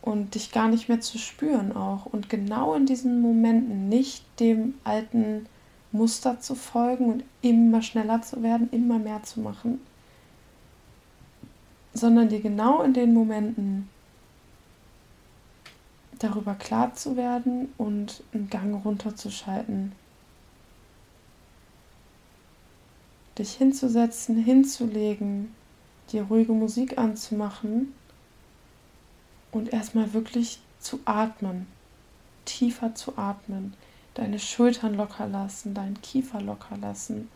Und 0.00 0.34
dich 0.36 0.52
gar 0.52 0.68
nicht 0.68 0.88
mehr 0.88 1.00
zu 1.00 1.18
spüren 1.18 1.72
auch. 1.72 2.06
Und 2.06 2.30
genau 2.30 2.74
in 2.74 2.86
diesen 2.86 3.20
Momenten 3.20 3.88
nicht 3.88 4.24
dem 4.40 4.74
alten 4.84 5.46
Muster 5.92 6.40
zu 6.40 6.54
folgen 6.54 7.06
und 7.06 7.24
immer 7.42 7.82
schneller 7.82 8.22
zu 8.22 8.42
werden, 8.42 8.68
immer 8.70 8.98
mehr 8.98 9.22
zu 9.22 9.40
machen, 9.40 9.80
sondern 11.92 12.28
dir 12.28 12.40
genau 12.40 12.82
in 12.82 12.94
den 12.94 13.14
Momenten 13.14 13.88
darüber 16.18 16.54
klar 16.54 16.94
zu 16.94 17.16
werden 17.16 17.72
und 17.78 18.22
einen 18.32 18.50
Gang 18.50 18.84
runterzuschalten. 18.84 19.92
Dich 23.38 23.52
hinzusetzen, 23.54 24.36
hinzulegen, 24.36 25.54
dir 26.12 26.24
ruhige 26.24 26.52
Musik 26.52 26.98
anzumachen 26.98 27.94
und 29.52 29.72
erstmal 29.72 30.12
wirklich 30.12 30.60
zu 30.80 31.00
atmen, 31.04 31.66
tiefer 32.44 32.94
zu 32.94 33.16
atmen, 33.16 33.74
deine 34.14 34.38
Schultern 34.38 34.94
locker 34.94 35.28
lassen, 35.28 35.74
deinen 35.74 36.00
Kiefer 36.02 36.40
locker 36.40 36.76
lassen, 36.76 37.28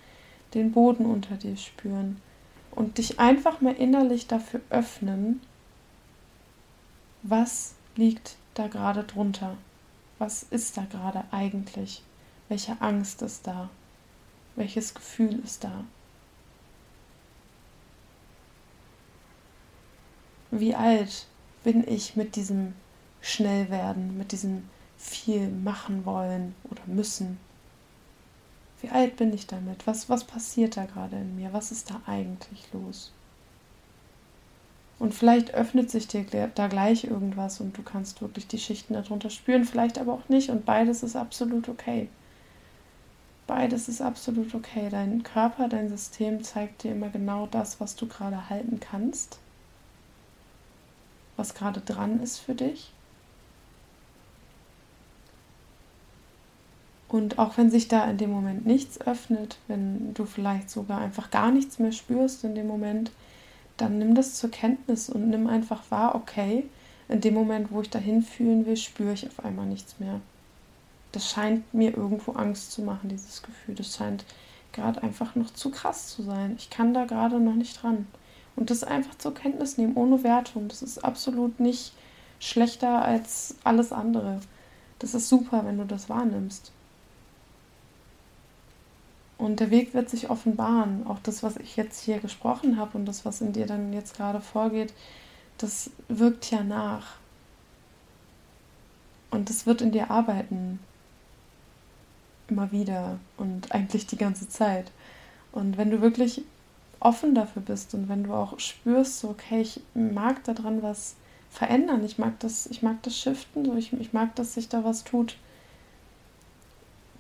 den 0.55 0.73
Boden 0.73 1.07
unter 1.07 1.37
dir 1.37 1.57
spüren 1.57 2.21
und 2.73 2.99
dich 2.99 3.21
einfach 3.21 3.61
mal 3.61 3.75
innerlich 3.75 4.27
dafür 4.27 4.61
öffnen, 4.71 5.41
was 7.23 7.75
liegt 7.95 8.37
da 8.55 8.67
gerade 8.67 9.05
drunter? 9.05 9.57
Was 10.19 10.43
ist 10.43 10.77
da 10.77 10.85
gerade 10.85 11.25
eigentlich? 11.31 12.03
Welche 12.49 12.81
Angst 12.81 13.23
ist 13.23 13.47
da? 13.47 13.71
Welches 14.57 14.95
Gefühl 14.95 15.41
ist 15.45 15.65
da? 15.65 15.85
Wie 20.51 20.75
alt 20.75 21.27
bin 21.65 21.87
ich 21.89 22.17
mit 22.17 22.37
diesem 22.37 22.75
Schnellwerden, 23.23 24.19
mit 24.19 24.33
diesem 24.33 24.69
viel 24.99 25.49
machen 25.49 26.05
wollen 26.05 26.55
oder 26.71 26.83
müssen? 26.87 27.39
Wie 28.83 28.91
alt 28.91 29.17
bin 29.17 29.33
ich 29.33 29.47
damit? 29.47 29.87
Was, 29.87 30.11
was 30.11 30.25
passiert 30.25 30.77
da 30.77 30.85
gerade 30.85 31.17
in 31.17 31.37
mir? 31.37 31.53
Was 31.53 31.73
ist 31.73 31.91
da 31.91 32.03
eigentlich 32.07 32.67
los? 32.73 33.13
Und 34.99 35.15
vielleicht 35.15 35.55
öffnet 35.55 35.91
sich 35.91 36.07
dir 36.07 36.25
da 36.55 36.67
gleich 36.69 37.05
irgendwas 37.05 37.61
und 37.61 37.77
du 37.77 37.83
kannst 37.83 38.21
wirklich 38.21 38.47
die 38.47 38.59
Schichten 38.59 38.95
darunter 38.95 39.31
spüren, 39.31 39.65
vielleicht 39.65 39.99
aber 39.99 40.13
auch 40.13 40.29
nicht. 40.29 40.51
Und 40.51 40.65
beides 40.65 41.03
ist 41.03 41.17
absolut 41.17 41.69
okay. 41.69 42.09
Beides 43.55 43.87
ist 43.87 44.01
absolut 44.01 44.55
okay. 44.55 44.89
Dein 44.91 45.25
Körper, 45.25 45.69
dein 45.69 45.91
System 45.91 46.43
zeigt 46.43 46.85
dir 46.85 46.93
immer 46.93 47.11
genau 47.11 47.47
das, 47.51 47.81
was 47.81 47.97
du 47.97 48.09
gerade 48.09 48.49
halten 48.49 48.81
kannst, 48.81 49.41
was 51.37 51.53
gerade 51.53 51.83
dran 51.83 52.23
ist 52.23 52.39
für 52.39 52.55
dich. 52.55 52.93
Und 57.09 57.39
auch 57.39 57.59
wenn 57.59 57.71
sich 57.71 57.89
da 57.89 58.09
in 58.11 58.17
dem 58.17 58.31
Moment 58.31 58.65
nichts 58.65 58.99
öffnet, 59.03 59.59
wenn 59.69 60.15
du 60.15 60.25
vielleicht 60.25 60.71
sogar 60.71 61.03
einfach 61.03 61.31
gar 61.31 61.51
nichts 61.51 61.79
mehr 61.79 61.93
spürst 61.93 62.45
in 62.45 62.55
dem 62.55 62.67
Moment, 62.67 63.11
dann 63.77 63.99
nimm 63.99 64.15
das 64.15 64.37
zur 64.37 64.51
Kenntnis 64.51 65.11
und 65.11 65.29
nimm 65.29 65.47
einfach 65.47 65.83
wahr, 65.91 66.15
okay, 66.15 66.65
in 67.11 67.21
dem 67.21 67.35
Moment, 67.35 67.71
wo 67.71 67.83
ich 67.83 67.91
dahin 67.91 68.23
fühlen 68.23 68.65
will, 68.65 68.79
spüre 68.79 69.13
ich 69.13 69.27
auf 69.27 69.45
einmal 69.45 69.67
nichts 69.67 70.01
mehr. 70.01 70.23
Das 71.13 71.31
scheint 71.31 71.73
mir 71.75 71.97
irgendwo 71.97 72.33
Angst 72.33 72.73
zu 72.73 72.83
machen, 72.83 73.09
dieses 73.09 73.43
Gefühl. 73.43 73.75
Das 73.75 73.97
scheint 73.97 74.25
gerade 74.73 75.03
einfach 75.03 75.35
noch 75.35 75.53
zu 75.53 75.71
krass 75.71 76.09
zu 76.09 76.23
sein. 76.23 76.55
Ich 76.59 76.71
kann 76.71 76.95
da 76.95 77.05
gerade 77.05 77.39
noch 77.39 77.55
nicht 77.55 77.83
dran. 77.83 78.07
Und 78.57 78.71
das 78.71 78.85
einfach 78.85 79.17
zur 79.17 79.35
Kenntnis 79.35 79.79
nehmen, 79.79 79.95
ohne 79.97 80.25
Wertung. 80.25 80.69
Das 80.69 80.83
ist 80.83 81.05
absolut 81.05 81.61
nicht 81.61 81.93
schlechter 82.39 83.03
als 83.03 83.57
alles 83.65 83.93
andere. 83.93 84.41
Das 84.99 85.15
ist 85.15 85.29
super, 85.29 85.65
wenn 85.65 85.79
du 85.79 85.85
das 85.85 86.09
wahrnimmst. 86.09 86.73
Und 89.39 89.59
der 89.59 89.71
Weg 89.71 89.95
wird 89.95 90.09
sich 90.09 90.31
offenbaren. 90.31 91.07
Auch 91.07 91.19
das, 91.21 91.43
was 91.43 91.57
ich 91.57 91.77
jetzt 91.77 92.05
hier 92.05 92.21
gesprochen 92.21 92.77
habe 92.77 92.97
und 92.97 93.07
das, 93.07 93.25
was 93.25 93.41
in 93.41 93.53
dir 93.53 93.67
dann 93.67 93.93
jetzt 93.93 94.17
gerade 94.17 94.41
vorgeht, 94.41 94.95
das 95.59 95.91
wirkt 96.09 96.51
ja 96.51 96.63
nach. 96.63 97.17
Und 99.31 99.49
das 99.49 99.67
wird 99.67 99.83
in 99.83 99.91
dir 99.91 100.11
arbeiten. 100.11 100.79
Immer 102.49 102.73
wieder 102.73 103.19
und 103.37 103.73
eigentlich 103.73 104.07
die 104.07 104.17
ganze 104.17 104.49
Zeit. 104.49 104.91
Und 105.53 105.77
wenn 105.77 105.91
du 105.91 106.01
wirklich 106.01 106.43
offen 107.01 107.35
dafür 107.35 107.63
bist 107.63 107.95
und 107.95 108.09
wenn 108.09 108.25
du 108.25 108.33
auch 108.33 108.59
spürst, 108.59 109.21
so, 109.21 109.31
okay, 109.31 109.61
ich 109.61 109.81
mag 109.95 110.45
daran 110.45 110.83
was 110.83 111.17
verändern, 111.51 112.05
ich 112.05 112.19
mag 112.19 112.39
das, 112.41 112.67
ich 112.67 112.83
mag 112.83 113.03
das 113.03 113.19
shiften, 113.19 113.65
so 113.65 113.77
ich, 113.77 113.93
ich 113.93 114.13
mag, 114.13 114.35
dass 114.37 114.55
sich 114.55 114.69
da 114.69 114.85
was 114.85 115.05
tut, 115.05 115.37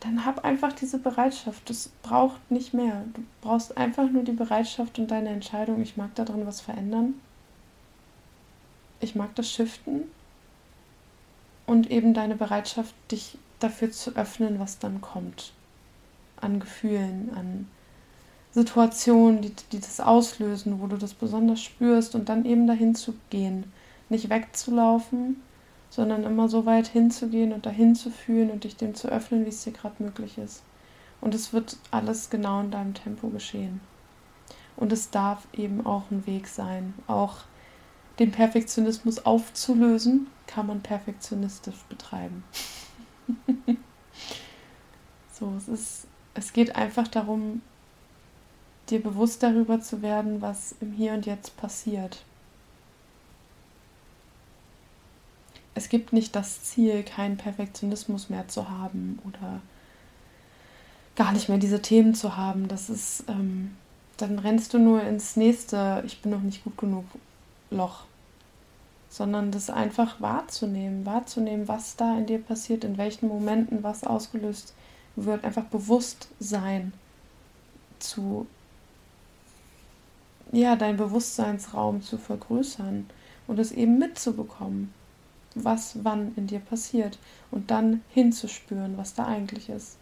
dann 0.01 0.25
hab 0.25 0.45
einfach 0.45 0.73
diese 0.73 0.99
Bereitschaft. 0.99 1.69
Das 1.71 1.91
braucht 2.03 2.51
nicht 2.51 2.75
mehr. 2.75 3.05
Du 3.15 3.23
brauchst 3.41 3.77
einfach 3.77 4.11
nur 4.11 4.25
die 4.25 4.33
Bereitschaft 4.33 4.99
und 4.99 5.11
deine 5.11 5.29
Entscheidung. 5.29 5.81
Ich 5.81 5.97
mag 5.97 6.15
daran 6.17 6.45
was 6.45 6.61
verändern. 6.61 7.15
Ich 8.99 9.15
mag 9.15 9.35
das 9.37 9.49
Shiften. 9.49 10.03
Und 11.67 11.91
eben 11.91 12.15
deine 12.15 12.35
Bereitschaft, 12.35 12.95
dich 13.13 13.39
dafür 13.63 13.91
zu 13.91 14.17
öffnen, 14.17 14.59
was 14.59 14.79
dann 14.79 15.01
kommt. 15.01 15.53
An 16.41 16.61
Gefühlen, 16.61 17.31
an 17.37 17.69
Situationen, 18.53 19.41
die, 19.41 19.53
die 19.73 19.81
das 19.81 20.01
auslösen, 20.01 20.81
wo 20.81 20.87
du 20.87 20.97
das 20.97 21.15
besonders 21.15 21.63
spürst 21.63 22.15
und 22.15 22.29
dann 22.29 22.45
eben 22.45 22.67
dahin 22.67 22.95
zu 22.95 23.15
gehen. 23.31 23.73
Nicht 24.09 24.29
wegzulaufen, 24.29 25.43
sondern 25.89 26.25
immer 26.25 26.49
so 26.49 26.67
weit 26.67 26.89
hinzugehen 26.89 27.53
und 27.53 27.67
dahin 27.67 27.95
zu 27.95 28.11
fühlen 28.11 28.51
und 28.51 28.65
dich 28.65 28.77
dem 28.77 28.95
zu 28.95 29.09
öffnen, 29.09 29.45
wie 29.45 29.51
es 29.51 29.65
dir 29.65 29.73
gerade 29.73 30.03
möglich 30.03 30.39
ist. 30.39 30.63
Und 31.21 31.35
es 31.35 31.53
wird 31.53 31.79
alles 31.91 32.31
genau 32.31 32.61
in 32.61 32.71
deinem 32.71 32.95
Tempo 32.95 33.29
geschehen. 33.29 33.81
Und 34.77 34.93
es 34.93 35.11
darf 35.11 35.47
eben 35.53 35.87
auch 35.87 36.11
ein 36.11 36.27
Weg 36.27 36.49
sein. 36.49 36.95
Auch 37.07 37.39
den 38.19 38.33
Perfektionismus 38.33 39.25
aufzulösen, 39.25 40.27
kann 40.47 40.67
man 40.67 40.81
perfektionistisch 40.81 41.83
betreiben. 41.89 42.45
so, 45.33 45.53
es 45.57 45.69
ist, 45.69 46.07
es 46.35 46.53
geht 46.53 46.77
einfach 46.77 47.09
darum, 47.09 47.63
dir 48.91 49.03
bewusst 49.03 49.43
darüber 49.43 49.81
zu 49.81 50.03
werden, 50.03 50.43
was 50.43 50.75
im 50.81 50.93
Hier 50.93 51.13
und 51.13 51.27
Jetzt 51.27 51.57
passiert. 51.57 52.25
es 55.75 55.89
gibt 55.89 56.13
nicht 56.13 56.37
das 56.37 56.63
Ziel, 56.63 57.03
keinen 57.03 57.37
Perfektionismus 57.37 58.29
mehr 58.29 58.49
zu 58.49 58.69
haben 58.69 59.19
oder 59.25 59.61
gar 61.17 61.33
nicht 61.33 61.49
mehr 61.49 61.59
diese 61.59 61.83
Themen 61.83 62.15
zu 62.15 62.37
haben. 62.37 62.69
Das 62.69 62.91
ist, 62.91 63.25
ähm, 63.29 63.77
dann 64.17 64.39
rennst 64.39 64.75
du 64.75 64.79
nur 64.79 65.03
ins 65.03 65.37
nächste, 65.37 66.03
ich 66.07 66.21
bin 66.21 66.33
noch 66.33 66.43
nicht 66.43 66.65
gut 66.65 66.77
genug 66.77 67.05
Loch. 67.71 68.05
Sondern 69.13 69.51
das 69.53 69.69
einfach 69.69 70.21
wahrzunehmen, 70.21 71.05
wahrzunehmen, 71.05 71.69
was 71.69 71.97
da 71.97 72.17
in 72.17 72.27
dir 72.27 72.39
passiert, 72.39 72.83
in 72.83 72.97
welchen 72.97 73.29
Momenten 73.29 73.83
was 73.83 74.05
ausgelöst 74.05 74.75
wird, 75.17 75.45
einfach 75.45 75.65
bewusst 75.65 76.29
sein 76.41 76.95
zu, 77.99 78.47
ja, 80.51 80.77
deinen 80.77 80.97
Bewusstseinsraum 80.97 82.01
zu 82.01 82.17
vergrößern 82.17 83.07
und 83.47 83.59
es 83.59 83.71
eben 83.71 83.99
mitzubekommen 83.99 84.95
was 85.55 86.05
wann 86.05 86.35
in 86.37 86.47
dir 86.47 86.61
passiert 86.61 87.19
und 87.51 87.71
dann 87.71 88.03
hinzuspüren, 88.11 88.97
was 88.97 89.15
da 89.15 89.27
eigentlich 89.27 89.69
ist. 89.69 89.97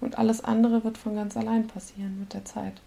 Und 0.00 0.18
alles 0.18 0.42
andere 0.42 0.84
wird 0.84 0.98
von 0.98 1.14
ganz 1.14 1.36
allein 1.36 1.66
passieren 1.66 2.18
mit 2.20 2.32
der 2.34 2.44
Zeit. 2.44 2.80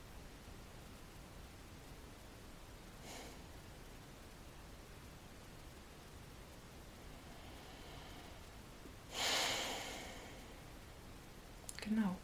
Genau. 11.82 12.16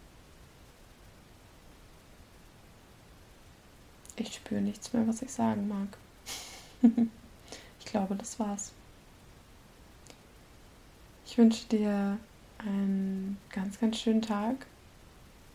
ich 4.22 4.36
spüre 4.36 4.62
nichts 4.90 4.94
mehr, 4.94 5.08
was 5.08 5.22
ich 5.22 5.32
sagen 5.32 5.68
mag. 5.68 5.88
ich 7.80 7.86
glaube, 7.86 8.16
das 8.16 8.40
war's. 8.40 8.72
Ich 11.26 11.38
wünsche 11.38 11.68
dir 11.68 12.18
einen 12.58 13.38
ganz, 13.52 13.80
ganz 13.80 14.00
schönen 14.00 14.22
Tag 14.22 14.66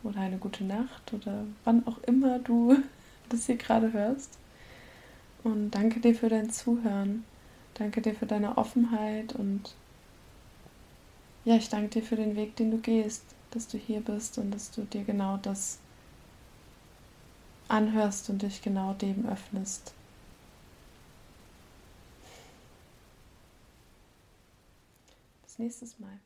oder 0.03 0.21
eine 0.21 0.39
gute 0.39 0.65
Nacht 0.65 1.13
oder 1.13 1.45
wann 1.65 1.87
auch 1.87 1.99
immer 2.05 2.39
du 2.39 2.77
das 3.29 3.47
hier 3.47 3.57
gerade 3.57 3.93
hörst. 3.93 4.39
Und 5.43 5.73
danke 5.73 6.01
dir 6.01 6.15
für 6.15 6.29
dein 6.29 6.51
Zuhören. 6.51 7.25
Danke 7.75 8.01
dir 8.01 8.15
für 8.15 8.27
deine 8.27 8.57
Offenheit 8.57 9.35
und 9.35 9.75
ja, 11.45 11.57
ich 11.57 11.69
danke 11.69 11.89
dir 11.89 12.03
für 12.03 12.17
den 12.17 12.37
Weg, 12.37 12.55
den 12.57 12.71
du 12.71 12.79
gehst, 12.79 13.25
dass 13.51 13.67
du 13.67 13.79
hier 13.79 14.01
bist 14.01 14.39
und 14.39 14.53
dass 14.53 14.71
du 14.71 14.83
dir 14.83 15.03
genau 15.03 15.39
das 15.39 15.79
anhörst 17.69 18.31
und 18.31 18.43
dich 18.43 18.63
genau 18.63 18.95
dem 18.95 19.27
öffnest. 19.29 19.95
Bis 25.43 25.59
nächstes 25.59 25.99
Mal. 25.99 26.19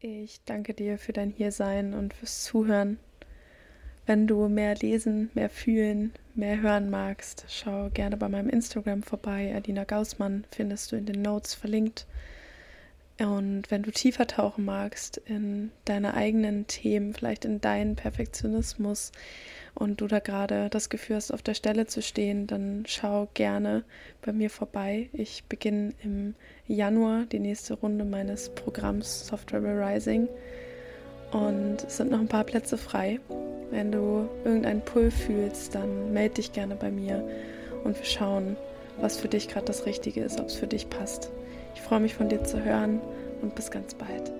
Ich 0.00 0.42
danke 0.44 0.74
dir 0.74 0.98
für 0.98 1.12
dein 1.12 1.30
Hiersein 1.30 1.94
und 1.94 2.14
fürs 2.14 2.44
Zuhören. 2.44 2.98
Wenn 4.06 4.28
du 4.28 4.48
mehr 4.48 4.76
lesen, 4.76 5.30
mehr 5.34 5.50
fühlen, 5.50 6.12
mehr 6.34 6.60
hören 6.60 6.90
magst, 6.90 7.44
schau 7.48 7.90
gerne 7.90 8.16
bei 8.16 8.28
meinem 8.28 8.48
Instagram 8.48 9.02
vorbei. 9.02 9.52
Adina 9.56 9.84
Gaussmann 9.84 10.44
findest 10.52 10.92
du 10.92 10.96
in 10.96 11.06
den 11.06 11.22
Notes 11.22 11.54
verlinkt. 11.54 12.06
Und 13.18 13.70
wenn 13.70 13.82
du 13.82 13.90
tiefer 13.90 14.26
tauchen 14.26 14.66
magst 14.66 15.16
in 15.24 15.70
deine 15.86 16.12
eigenen 16.14 16.66
Themen, 16.66 17.14
vielleicht 17.14 17.46
in 17.46 17.62
deinen 17.62 17.96
Perfektionismus 17.96 19.10
und 19.74 20.02
du 20.02 20.06
da 20.06 20.18
gerade 20.18 20.68
das 20.68 20.90
Gefühl 20.90 21.16
hast, 21.16 21.32
auf 21.32 21.40
der 21.40 21.54
Stelle 21.54 21.86
zu 21.86 22.02
stehen, 22.02 22.46
dann 22.46 22.84
schau 22.86 23.28
gerne 23.32 23.84
bei 24.20 24.32
mir 24.32 24.50
vorbei. 24.50 25.08
Ich 25.14 25.44
beginne 25.44 25.94
im 26.02 26.34
Januar 26.66 27.24
die 27.24 27.38
nächste 27.38 27.74
Runde 27.74 28.04
meines 28.04 28.50
Programms 28.50 29.26
Software 29.26 29.62
Rising 29.62 30.28
und 31.32 31.84
es 31.84 31.96
sind 31.96 32.10
noch 32.10 32.20
ein 32.20 32.28
paar 32.28 32.44
Plätze 32.44 32.76
frei. 32.76 33.18
Wenn 33.70 33.92
du 33.92 34.28
irgendeinen 34.44 34.82
Pull 34.82 35.10
fühlst, 35.10 35.74
dann 35.74 36.12
melde 36.12 36.34
dich 36.34 36.52
gerne 36.52 36.76
bei 36.76 36.90
mir 36.90 37.26
und 37.82 37.96
wir 37.96 38.04
schauen, 38.04 38.58
was 39.00 39.16
für 39.16 39.28
dich 39.28 39.48
gerade 39.48 39.66
das 39.66 39.86
Richtige 39.86 40.22
ist, 40.22 40.38
ob 40.38 40.46
es 40.48 40.54
für 40.54 40.66
dich 40.66 40.90
passt. 40.90 41.30
Ich 41.76 41.82
freue 41.82 42.00
mich 42.00 42.14
von 42.14 42.30
dir 42.30 42.42
zu 42.42 42.64
hören 42.64 43.00
und 43.42 43.54
bis 43.54 43.70
ganz 43.70 43.94
bald. 43.94 44.32